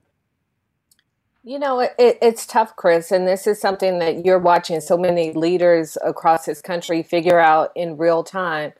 [1.42, 5.32] You know, it, it's tough, Chris, and this is something that you're watching so many
[5.32, 8.72] leaders across this country figure out in real time.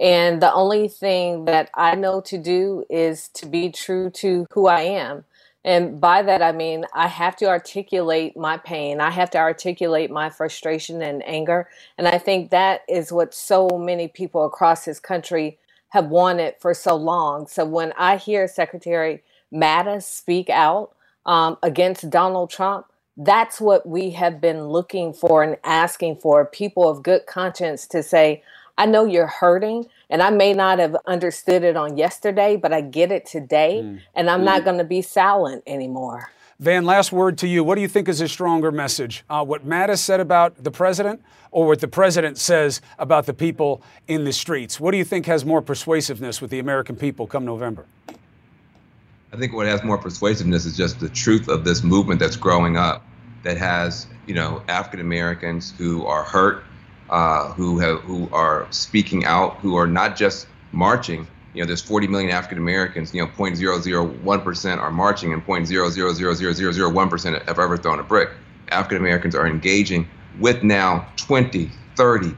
[0.00, 4.66] And the only thing that I know to do is to be true to who
[4.66, 5.24] I am.
[5.64, 9.00] And by that, I mean, I have to articulate my pain.
[9.00, 11.68] I have to articulate my frustration and anger.
[11.96, 15.58] And I think that is what so many people across this country
[15.90, 17.46] have wanted for so long.
[17.46, 19.22] So when I hear Secretary
[19.52, 25.56] Mattis speak out um, against Donald Trump, that's what we have been looking for and
[25.62, 28.42] asking for people of good conscience to say,
[28.76, 32.80] I know you're hurting, and I may not have understood it on yesterday, but I
[32.80, 34.00] get it today, mm.
[34.14, 34.44] and I'm mm.
[34.44, 36.30] not going to be silent anymore.
[36.60, 37.62] Van, last word to you.
[37.64, 39.24] What do you think is a stronger message?
[39.28, 43.82] Uh, what Mattis said about the president, or what the president says about the people
[44.08, 44.80] in the streets?
[44.80, 47.86] What do you think has more persuasiveness with the American people come November?
[48.08, 52.76] I think what has more persuasiveness is just the truth of this movement that's growing
[52.76, 53.04] up
[53.42, 56.64] that has, you know, African Americans who are hurt,
[57.10, 61.26] uh, who have who are speaking out, who are not just marching.
[61.54, 63.14] You know, there's 40 million African Americans.
[63.14, 68.30] You know, 0.001 percent are marching, and 0.0000001 percent have ever thrown a brick.
[68.70, 70.08] African Americans are engaging
[70.40, 72.34] with now 20, 30,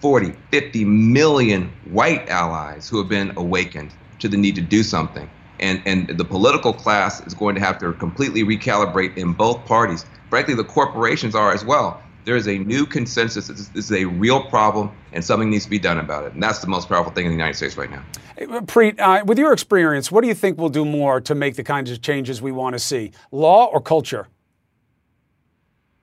[0.00, 5.30] 40, 50 million white allies who have been awakened to the need to do something.
[5.60, 10.04] And, and the political class is going to have to completely recalibrate in both parties.
[10.30, 14.04] Frankly, the corporations are as well there is a new consensus that this, is a
[14.04, 16.34] real problem and something needs to be done about it.
[16.34, 18.02] And that's the most powerful thing in the United States right now.
[18.36, 21.64] Preet, uh, with your experience, what do you think will do more to make the
[21.64, 23.12] kinds of changes we want to see?
[23.32, 24.28] Law or culture?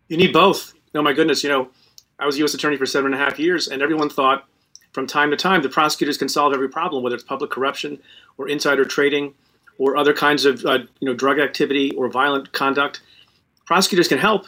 [0.08, 0.74] You need both.
[0.94, 1.70] No, my goodness, you know,
[2.20, 2.54] I was a U.S.
[2.54, 4.48] attorney for seven and a half years, and everyone thought
[4.94, 8.00] from time to time the prosecutors can solve every problem, whether it's public corruption
[8.38, 9.34] or insider trading
[9.78, 13.02] or other kinds of uh, you know drug activity or violent conduct.
[13.66, 14.46] Prosecutors can help,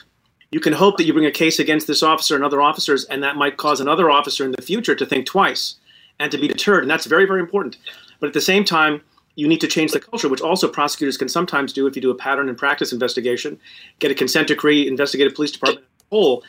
[0.51, 3.21] you can hope that you bring a case against this officer and other officers, and
[3.23, 5.75] that might cause another officer in the future to think twice
[6.19, 6.83] and to be deterred.
[6.83, 7.77] And that's very, very important.
[8.19, 9.01] But at the same time,
[9.35, 12.11] you need to change the culture, which also prosecutors can sometimes do if you do
[12.11, 13.59] a pattern and practice investigation,
[13.99, 16.43] get a consent decree, investigate a police department as a whole.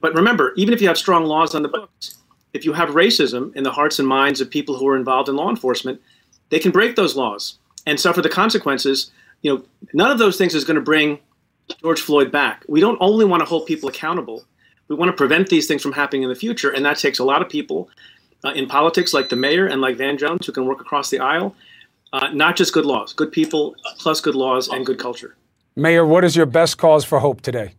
[0.00, 2.16] But remember, even if you have strong laws on the books,
[2.54, 5.36] if you have racism in the hearts and minds of people who are involved in
[5.36, 6.00] law enforcement,
[6.48, 9.10] they can break those laws and suffer the consequences.
[9.42, 11.18] You know, none of those things is going to bring
[11.80, 12.64] George Floyd back.
[12.68, 14.44] We don't only want to hold people accountable,
[14.88, 16.70] we want to prevent these things from happening in the future.
[16.70, 17.88] And that takes a lot of people
[18.44, 21.18] uh, in politics, like the mayor and like Van Jones, who can work across the
[21.18, 21.56] aisle.
[22.12, 25.36] Uh, not just good laws, good people plus good laws and good culture.
[25.74, 27.74] Mayor, what is your best cause for hope today?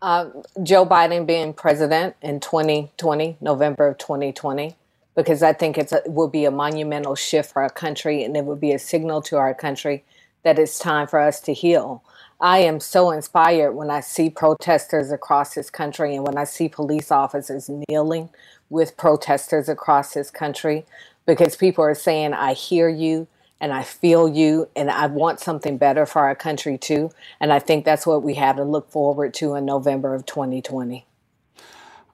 [0.00, 0.28] Uh,
[0.62, 4.76] Joe Biden being president in 2020, November of 2020,
[5.16, 8.54] because I think it will be a monumental shift for our country and it will
[8.54, 10.04] be a signal to our country
[10.42, 12.02] that it's time for us to heal.
[12.40, 16.68] I am so inspired when I see protesters across this country and when I see
[16.68, 18.28] police officers kneeling
[18.68, 20.84] with protesters across this country
[21.24, 23.26] because people are saying, I hear you
[23.58, 27.10] and I feel you and I want something better for our country too.
[27.40, 31.05] And I think that's what we have to look forward to in November of 2020.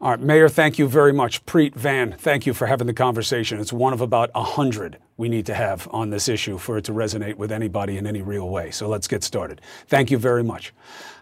[0.02, 1.46] All right, Mayor, thank you very much.
[1.46, 3.60] Preet Van, thank you for having the conversation.
[3.60, 6.82] It's one of about a hundred we need to have on this issue for it
[6.86, 8.72] to resonate with anybody in any real way.
[8.72, 9.60] So let's get started.
[9.86, 10.74] Thank you very much.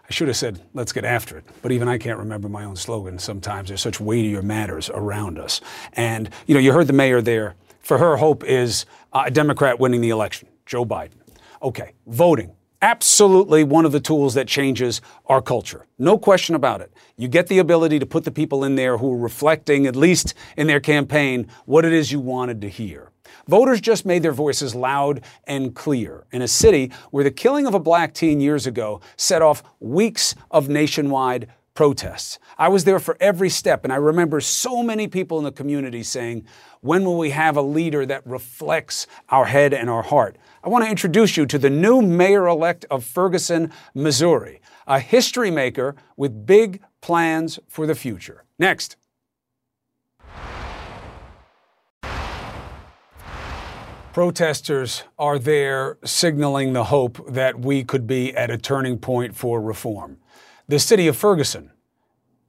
[0.09, 1.43] I should have said, let's get after it.
[1.61, 3.19] But even I can't remember my own slogan.
[3.19, 5.61] Sometimes there's such weightier matters around us.
[5.93, 7.53] And, you know, you heard the mayor there.
[7.81, 11.19] For her, hope is a Democrat winning the election, Joe Biden.
[11.61, 15.85] Okay, voting absolutely one of the tools that changes our culture.
[15.99, 16.91] No question about it.
[17.17, 20.33] You get the ability to put the people in there who are reflecting, at least
[20.57, 23.11] in their campaign, what it is you wanted to hear.
[23.47, 27.73] Voters just made their voices loud and clear in a city where the killing of
[27.73, 32.37] a black teen years ago set off weeks of nationwide protests.
[32.57, 36.03] I was there for every step, and I remember so many people in the community
[36.03, 36.45] saying,
[36.83, 40.35] When will we have a leader that reflects our head and our heart?
[40.63, 45.51] I want to introduce you to the new mayor elect of Ferguson, Missouri, a history
[45.51, 48.45] maker with big plans for the future.
[48.57, 48.95] Next.
[54.11, 59.61] Protesters are there signaling the hope that we could be at a turning point for
[59.61, 60.17] reform.
[60.67, 61.71] The city of Ferguson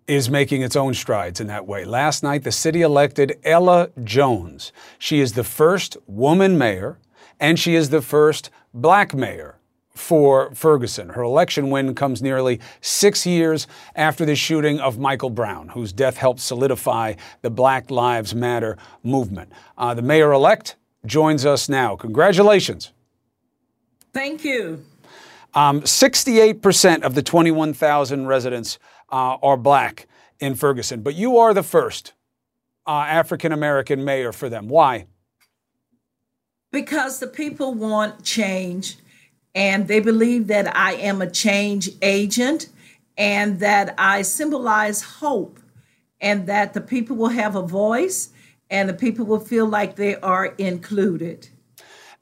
[0.07, 1.85] is making its own strides in that way.
[1.85, 4.73] Last night, the city elected Ella Jones.
[4.99, 6.99] She is the first woman mayor,
[7.39, 9.59] and she is the first black mayor
[9.95, 11.11] for Ferguson.
[11.11, 16.17] Her election win comes nearly six years after the shooting of Michael Brown, whose death
[16.17, 19.53] helped solidify the Black Lives Matter movement.
[19.77, 21.97] Uh, the mayor elect joins us now.
[21.97, 22.93] Congratulations.
[24.13, 24.85] Thank you.
[25.55, 28.79] Um, 68% of the 21,000 residents
[29.13, 30.09] uh, are black
[30.41, 32.15] in Ferguson, but you are the first
[32.87, 34.69] uh, African American mayor for them.
[34.69, 35.07] Why?
[36.73, 38.97] Because the people want change
[39.55, 42.71] and they believe that I am a change agent
[43.17, 45.61] and that I symbolize hope
[46.21, 48.31] and that the people will have a voice
[48.71, 51.51] and the people will feel like they are included.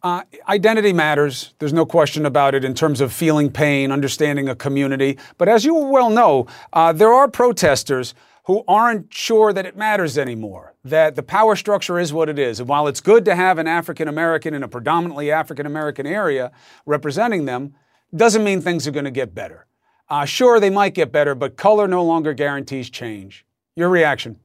[0.02, 1.52] Uh, identity matters.
[1.58, 5.18] There's no question about it in terms of feeling pain, understanding a community.
[5.36, 10.16] But as you well know, uh, there are protesters who aren't sure that it matters
[10.16, 12.60] anymore, that the power structure is what it is.
[12.60, 16.50] And while it's good to have an African American in a predominantly African American area
[16.86, 17.74] representing them,
[18.16, 19.66] doesn't mean things are going to get better.
[20.08, 23.44] Uh, sure, they might get better, but color no longer guarantees change.
[23.76, 24.40] Your reaction?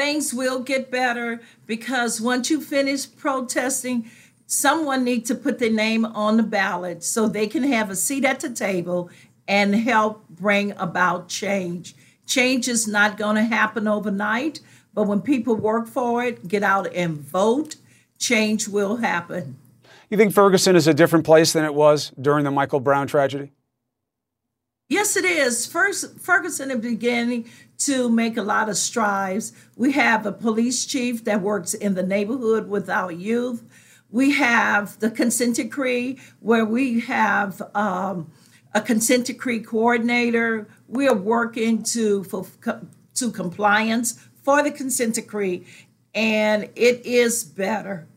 [0.00, 4.10] Things will get better because once you finish protesting,
[4.46, 8.24] someone needs to put their name on the ballot so they can have a seat
[8.24, 9.10] at the table
[9.46, 11.94] and help bring about change.
[12.24, 14.60] Change is not going to happen overnight,
[14.94, 17.76] but when people work for it, get out and vote,
[18.18, 19.58] change will happen.
[20.08, 23.52] You think Ferguson is a different place than it was during the Michael Brown tragedy?
[24.88, 25.66] Yes, it is.
[25.66, 27.48] First, Ferguson in the beginning
[27.80, 29.52] to make a lot of strides.
[29.76, 33.62] We have a police chief that works in the neighborhood with our youth.
[34.10, 38.30] We have the consent decree where we have um,
[38.74, 40.68] a consent decree coordinator.
[40.88, 42.46] We are working to for,
[43.14, 45.66] to compliance for the consent decree,
[46.14, 48.08] and it is better.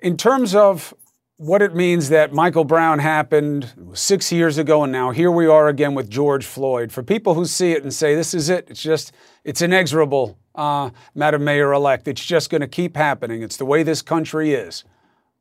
[0.00, 0.94] In terms of
[1.38, 5.68] what it means that Michael Brown happened six years ago, and now here we are
[5.68, 6.90] again with George Floyd.
[6.90, 9.12] For people who see it and say, this is it, it's just,
[9.44, 12.08] it's inexorable, uh, Madam Mayor elect.
[12.08, 13.42] It's just going to keep happening.
[13.42, 14.84] It's the way this country is.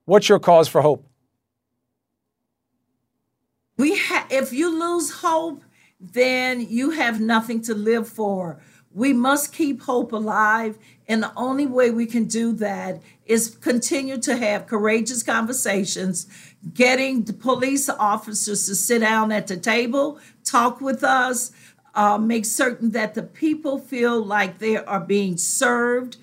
[0.04, 1.08] What's your cause for hope?
[3.78, 5.64] We ha- if you lose hope,
[6.00, 8.62] then you have nothing to live for.
[8.96, 10.78] We must keep hope alive.
[11.08, 16.28] And the only way we can do that is continue to have courageous conversations,
[16.74, 21.52] getting the police officers to sit down at the table, talk with us,
[21.94, 26.18] uh, make certain that the people feel like they are being served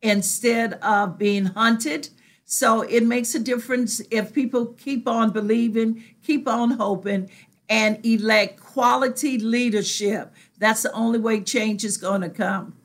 [0.00, 2.08] instead of being hunted.
[2.44, 7.30] So it makes a difference if people keep on believing, keep on hoping,
[7.68, 10.32] and elect quality leadership.
[10.58, 12.76] That's the only way change is going to come.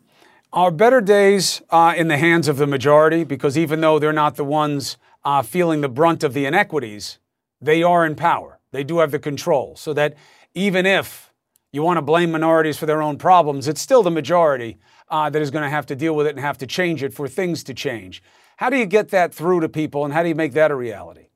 [0.54, 3.24] Are better days uh, in the hands of the majority?
[3.24, 7.20] Because even though they're not the ones uh, feeling the brunt of the inequities,
[7.62, 8.60] they are in power.
[8.72, 9.76] They do have the control.
[9.76, 10.16] So that
[10.54, 11.34] even if
[11.72, 14.78] you want to blame minorities for their own problems, it's still the majority
[15.10, 17.14] uh, that is going to have to deal with it and have to change it
[17.14, 18.24] for things to change.
[18.58, 20.76] How do you get that through to people and how do you make that a
[20.76, 21.28] reality?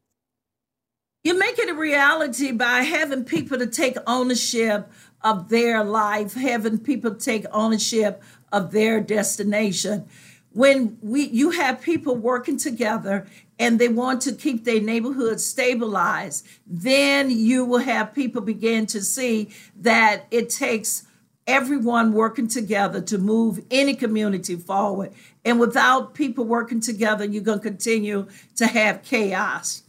[1.23, 4.91] You make it a reality by having people to take ownership
[5.23, 10.07] of their life, having people take ownership of their destination.
[10.53, 16.45] When we you have people working together and they want to keep their neighborhood stabilized,
[16.67, 21.05] then you will have people begin to see that it takes
[21.47, 25.13] everyone working together to move any community forward.
[25.43, 29.83] And without people working together, you're going to continue to have chaos.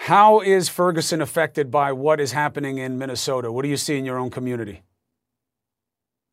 [0.00, 3.50] How is Ferguson affected by what is happening in Minnesota?
[3.50, 4.82] What do you see in your own community?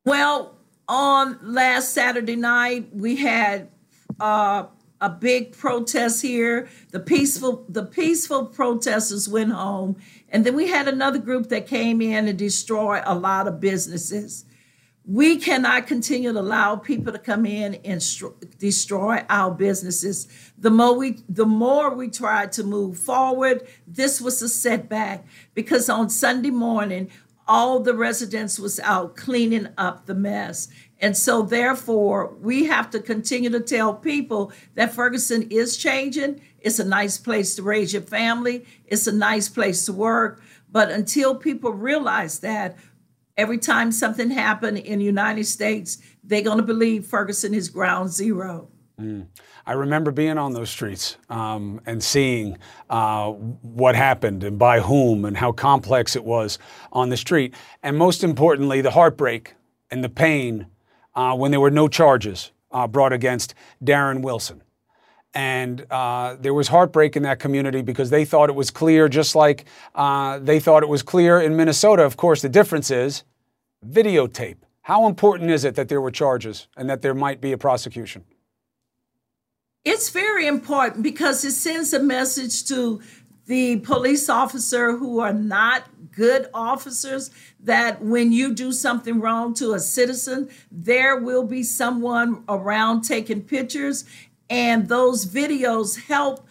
[0.04, 0.54] Well,
[0.88, 3.68] on last Saturday night, we had
[4.20, 4.66] uh,
[5.00, 6.68] a big protest here.
[6.92, 9.96] The peaceful the peaceful protesters went home,
[10.28, 14.44] and then we had another group that came in and destroyed a lot of businesses.
[15.08, 18.04] We cannot continue to allow people to come in and
[18.58, 20.26] destroy our businesses.
[20.58, 25.88] The more we the more we try to move forward, this was a setback because
[25.88, 27.08] on Sunday morning
[27.48, 33.00] all the residents was out cleaning up the mess and so, therefore, we have to
[33.00, 36.40] continue to tell people that Ferguson is changing.
[36.60, 40.40] It's a nice place to raise your family, it's a nice place to work.
[40.72, 42.76] But until people realize that,
[43.36, 48.10] every time something happened in the United States, they're going to believe Ferguson is ground
[48.10, 48.68] zero.
[49.00, 49.26] Mm.
[49.66, 52.56] I remember being on those streets um, and seeing
[52.88, 56.58] uh, what happened and by whom and how complex it was
[56.92, 57.52] on the street.
[57.82, 59.54] And most importantly, the heartbreak
[59.90, 60.68] and the pain
[61.14, 64.62] uh, when there were no charges uh, brought against Darren Wilson.
[65.36, 69.36] And uh, there was heartbreak in that community because they thought it was clear, just
[69.36, 72.04] like uh, they thought it was clear in Minnesota.
[72.04, 73.22] Of course, the difference is
[73.86, 74.56] videotape.
[74.80, 78.24] How important is it that there were charges and that there might be a prosecution?
[79.84, 83.02] It's very important because it sends a message to
[83.44, 87.30] the police officer who are not good officers
[87.60, 93.42] that when you do something wrong to a citizen, there will be someone around taking
[93.42, 94.04] pictures,
[94.48, 96.46] and those videos help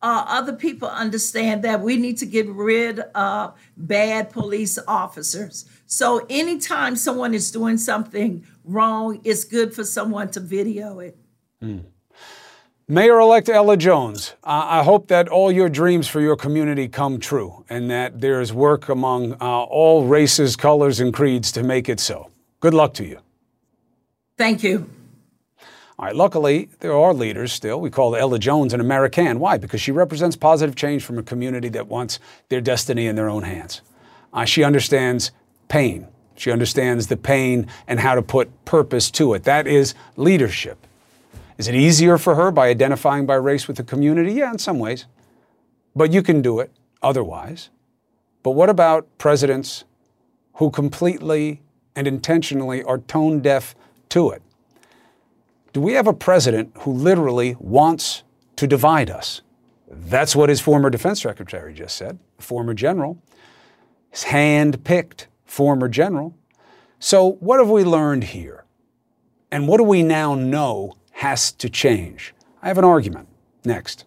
[0.00, 5.68] uh, other people understand that we need to get rid of bad police officers.
[5.86, 11.16] So, anytime someone is doing something wrong, it's good for someone to video it.
[11.62, 11.84] Mm.
[12.90, 17.20] Mayor elect Ella Jones, uh, I hope that all your dreams for your community come
[17.20, 22.00] true and that there's work among uh, all races, colors, and creeds to make it
[22.00, 22.30] so.
[22.60, 23.18] Good luck to you.
[24.38, 24.88] Thank you.
[25.98, 27.80] All right, luckily, there are leaders still.
[27.80, 29.40] We call Ella Jones an American.
[29.40, 29.56] Why?
[29.58, 32.20] Because she represents positive change from a community that wants
[32.50, 33.80] their destiny in their own hands.
[34.32, 35.32] Uh, she understands
[35.66, 36.06] pain.
[36.36, 39.42] She understands the pain and how to put purpose to it.
[39.42, 40.86] That is leadership.
[41.56, 44.34] Is it easier for her by identifying by race with the community?
[44.34, 45.06] Yeah, in some ways.
[45.96, 46.70] But you can do it
[47.02, 47.70] otherwise.
[48.44, 49.82] But what about presidents
[50.54, 51.60] who completely
[51.96, 53.74] and intentionally are tone deaf
[54.10, 54.42] to it?
[55.72, 58.22] Do we have a president who literally wants
[58.56, 59.42] to divide us?
[59.90, 63.22] That's what his former defense secretary just said, former general,
[64.10, 66.34] his hand picked former general.
[66.98, 68.64] So, what have we learned here?
[69.50, 72.32] And what do we now know has to change.
[72.62, 73.26] I have an argument.
[73.64, 74.04] Next.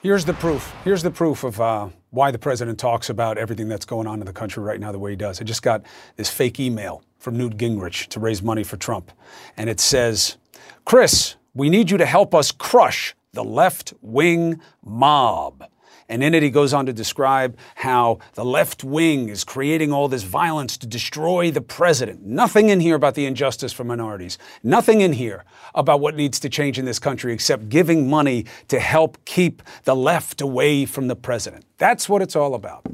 [0.00, 0.72] Here's the proof.
[0.84, 4.26] Here's the proof of uh, why the president talks about everything that's going on in
[4.26, 5.40] the country right now the way he does.
[5.40, 5.82] I just got
[6.14, 9.10] this fake email from Newt Gingrich to raise money for Trump.
[9.56, 10.36] And it says,
[10.84, 15.68] Chris, we need you to help us crush the left wing mob.
[16.10, 20.08] And in it, he goes on to describe how the left wing is creating all
[20.08, 22.24] this violence to destroy the president.
[22.24, 24.38] Nothing in here about the injustice for minorities.
[24.62, 25.44] Nothing in here
[25.74, 29.94] about what needs to change in this country except giving money to help keep the
[29.94, 31.66] left away from the president.
[31.76, 32.86] That's what it's all about.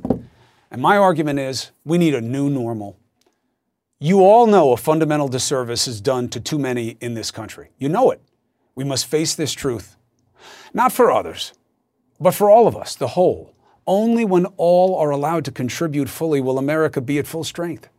[0.72, 2.98] And my argument is we need a new normal.
[4.00, 7.70] You all know a fundamental disservice is done to too many in this country.
[7.78, 8.20] You know it.
[8.74, 9.96] We must face this truth.
[10.72, 11.52] Not for others
[12.24, 13.54] but for all of us, the whole.
[13.86, 17.90] Only when all are allowed to contribute fully will America be at full strength.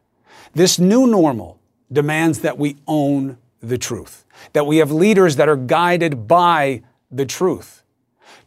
[0.55, 1.59] This new normal
[1.91, 7.27] demands that we own the truth, that we have leaders that are guided by the
[7.27, 7.83] truth,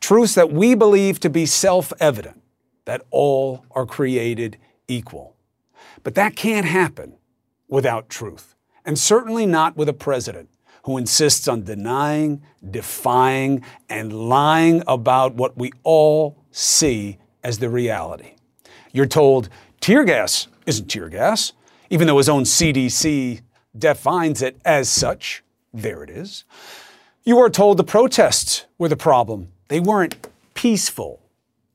[0.01, 2.43] truths that we believe to be self evident,
[2.85, 4.57] that all are created
[4.89, 5.37] equal.
[6.03, 7.19] But that can't happen
[7.69, 10.49] without truth, and certainly not with a president
[10.85, 18.35] who insists on denying, defying, and lying about what we all see as the reality.
[18.93, 19.49] You're told
[19.81, 21.53] tear gas isn't tear gas,
[21.91, 23.41] even though his own CDC
[23.77, 25.43] defines it as such.
[25.73, 26.45] There it is.
[27.25, 29.49] You are told the protests were the problem.
[29.69, 30.17] They weren't
[30.55, 31.21] peaceful,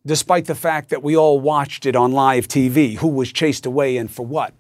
[0.06, 2.97] despite the fact that we all watched it on live TV.
[2.97, 4.54] Who was chased away and for what?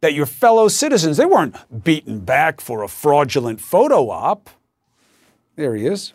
[0.00, 4.50] That your fellow citizens, they weren't beaten back for a fraudulent photo op.
[5.56, 6.12] There he is.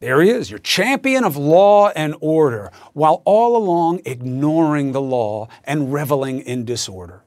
[0.00, 5.48] There he is, your champion of law and order, while all along ignoring the law
[5.62, 7.22] and reveling in disorder.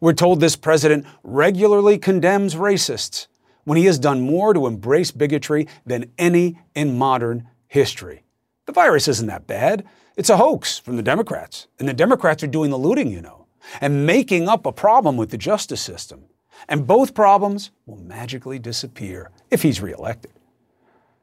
[0.00, 3.26] We're told this president regularly condemns racists
[3.64, 8.22] when he has done more to embrace bigotry than any in modern history.
[8.66, 9.84] The virus isn't that bad.
[10.16, 11.66] It's a hoax from the Democrats.
[11.80, 13.43] And the Democrats are doing the looting, you know,
[13.80, 16.24] and making up a problem with the justice system.
[16.68, 20.32] And both problems will magically disappear if he's reelected.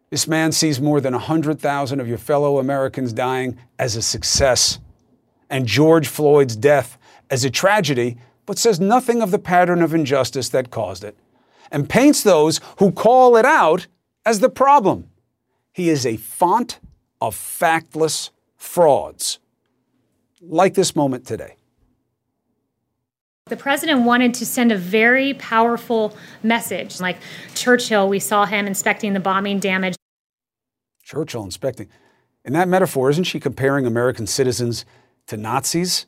[0.10, 4.80] This man sees more than 100,000 of your fellow Americans dying as a success,
[5.50, 6.98] and George Floyd's death
[7.30, 11.18] as a tragedy, but says nothing of the pattern of injustice that caused it,
[11.72, 13.88] and paints those who call it out
[14.26, 15.10] as the problem.
[15.72, 16.82] He is a font
[17.22, 19.39] of factless frauds,
[20.42, 21.56] like this moment today.
[23.48, 27.02] The president wanted to send a very powerful message.
[27.02, 27.18] Like
[27.54, 29.96] Churchill, we saw him inspecting the bombing damage.
[31.04, 31.89] Churchill inspecting.
[32.46, 34.86] In that metaphor, isn't she comparing American citizens
[35.28, 36.06] to Nazis?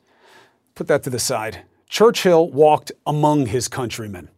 [0.74, 1.62] Put that to the side.
[1.88, 4.30] Churchill walked among his countrymen.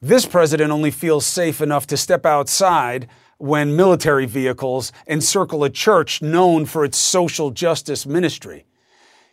[0.00, 6.22] This president only feels safe enough to step outside when military vehicles encircle a church
[6.22, 8.66] known for its social justice ministry.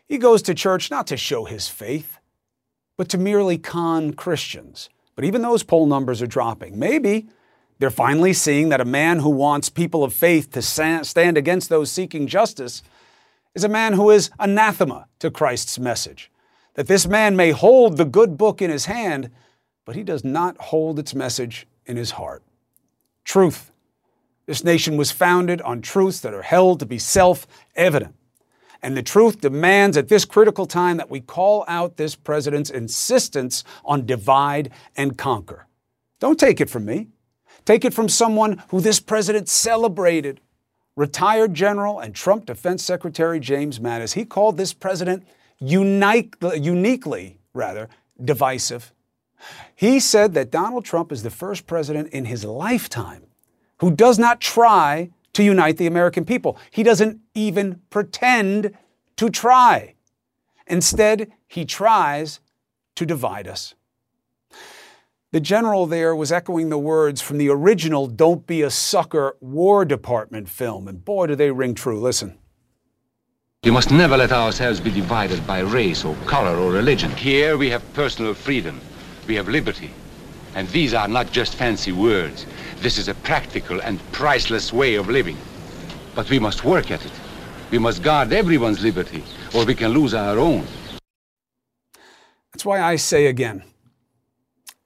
[0.07, 2.17] He goes to church not to show his faith,
[2.97, 4.89] but to merely con Christians.
[5.15, 6.79] But even those poll numbers are dropping.
[6.79, 7.27] Maybe
[7.79, 11.91] they're finally seeing that a man who wants people of faith to stand against those
[11.91, 12.83] seeking justice
[13.55, 16.31] is a man who is anathema to Christ's message.
[16.75, 19.29] That this man may hold the good book in his hand,
[19.85, 22.43] but he does not hold its message in his heart.
[23.25, 23.71] Truth.
[24.45, 28.15] This nation was founded on truths that are held to be self evident.
[28.83, 33.63] And the truth demands at this critical time that we call out this president's insistence
[33.85, 35.67] on divide and conquer.
[36.19, 37.07] Don't take it from me.
[37.65, 40.39] Take it from someone who this president celebrated.
[40.95, 44.13] Retired General and Trump Defense Secretary James Mattis.
[44.13, 45.25] He called this president
[45.59, 47.87] unique, uniquely, rather,
[48.23, 48.91] divisive.
[49.75, 53.23] He said that Donald Trump is the first president in his lifetime
[53.77, 56.57] who does not try to unite the American people.
[56.69, 58.75] He doesn't even pretend
[59.17, 59.95] to try.
[60.67, 62.39] Instead, he tries
[62.95, 63.75] to divide us.
[65.31, 69.85] The general there was echoing the words from the original Don't Be a Sucker War
[69.85, 72.01] Department film, and boy, do they ring true.
[72.01, 72.37] Listen.
[73.63, 77.11] We must never let ourselves be divided by race or color or religion.
[77.11, 78.81] Here we have personal freedom,
[79.27, 79.91] we have liberty.
[80.55, 82.45] And these are not just fancy words.
[82.81, 85.37] This is a practical and priceless way of living.
[86.15, 87.11] But we must work at it.
[87.69, 89.23] We must guard everyone's liberty,
[89.55, 90.65] or we can lose our own.
[92.51, 93.63] That's why I say again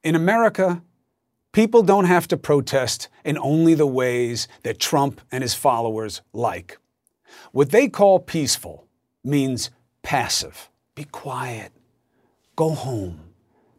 [0.05, 0.83] in America,
[1.51, 6.77] people don't have to protest in only the ways that Trump and his followers like.
[7.51, 8.85] What they call peaceful
[9.23, 9.71] means
[10.03, 10.69] passive.
[10.93, 11.71] Be quiet.
[12.55, 13.19] Go home.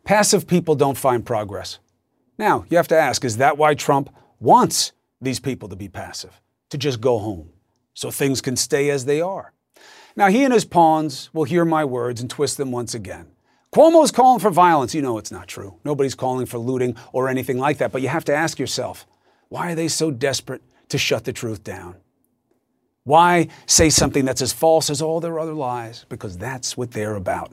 [0.04, 1.78] Passive people don't find progress.
[2.38, 4.10] Now, you have to ask is that why Trump
[4.40, 7.50] wants these people to be passive, to just go home,
[7.94, 9.52] so things can stay as they are?
[10.16, 13.28] Now, he and his pawns will hear my words and twist them once again.
[13.72, 14.94] Cuomo's calling for violence.
[14.94, 15.74] You know it's not true.
[15.84, 17.92] Nobody's calling for looting or anything like that.
[17.92, 19.06] But you have to ask yourself
[19.48, 21.96] why are they so desperate to shut the truth down?
[23.04, 26.06] Why say something that's as false as all their other lies?
[26.08, 27.52] Because that's what they're about.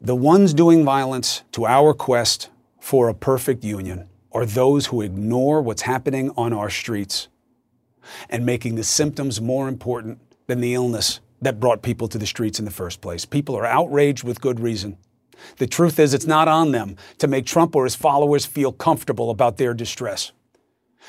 [0.00, 2.48] The ones doing violence to our quest
[2.86, 7.26] for a perfect union are those who ignore what's happening on our streets
[8.30, 12.60] and making the symptoms more important than the illness that brought people to the streets
[12.60, 13.24] in the first place.
[13.24, 14.96] People are outraged with good reason.
[15.56, 19.30] The truth is, it's not on them to make Trump or his followers feel comfortable
[19.30, 20.30] about their distress.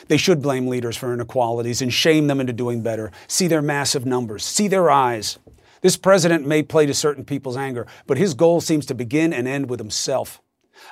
[0.08, 3.12] They should blame leaders for inequalities and shame them into doing better.
[3.28, 5.38] See their massive numbers, see their eyes.
[5.82, 9.48] This president may play to certain people's anger, but his goal seems to begin and
[9.48, 10.42] end with himself.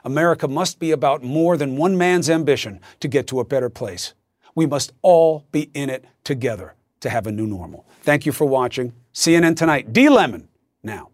[0.03, 4.13] America must be about more than one man's ambition to get to a better place.
[4.55, 7.85] We must all be in it together to have a new normal.
[8.01, 8.93] Thank you for watching.
[9.13, 9.93] CNN Tonight.
[9.93, 10.09] D.
[10.09, 10.47] Lemon,
[10.83, 11.09] now.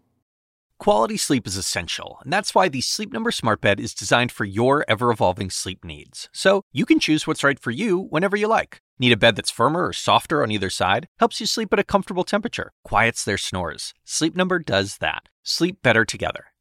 [0.78, 4.44] Quality sleep is essential, and that's why the Sleep Number Smart Bed is designed for
[4.44, 6.28] your ever evolving sleep needs.
[6.32, 8.80] So you can choose what's right for you whenever you like.
[8.98, 11.06] Need a bed that's firmer or softer on either side?
[11.20, 13.94] Helps you sleep at a comfortable temperature, quiets their snores.
[14.04, 15.28] Sleep Number does that.
[15.44, 16.46] Sleep better together.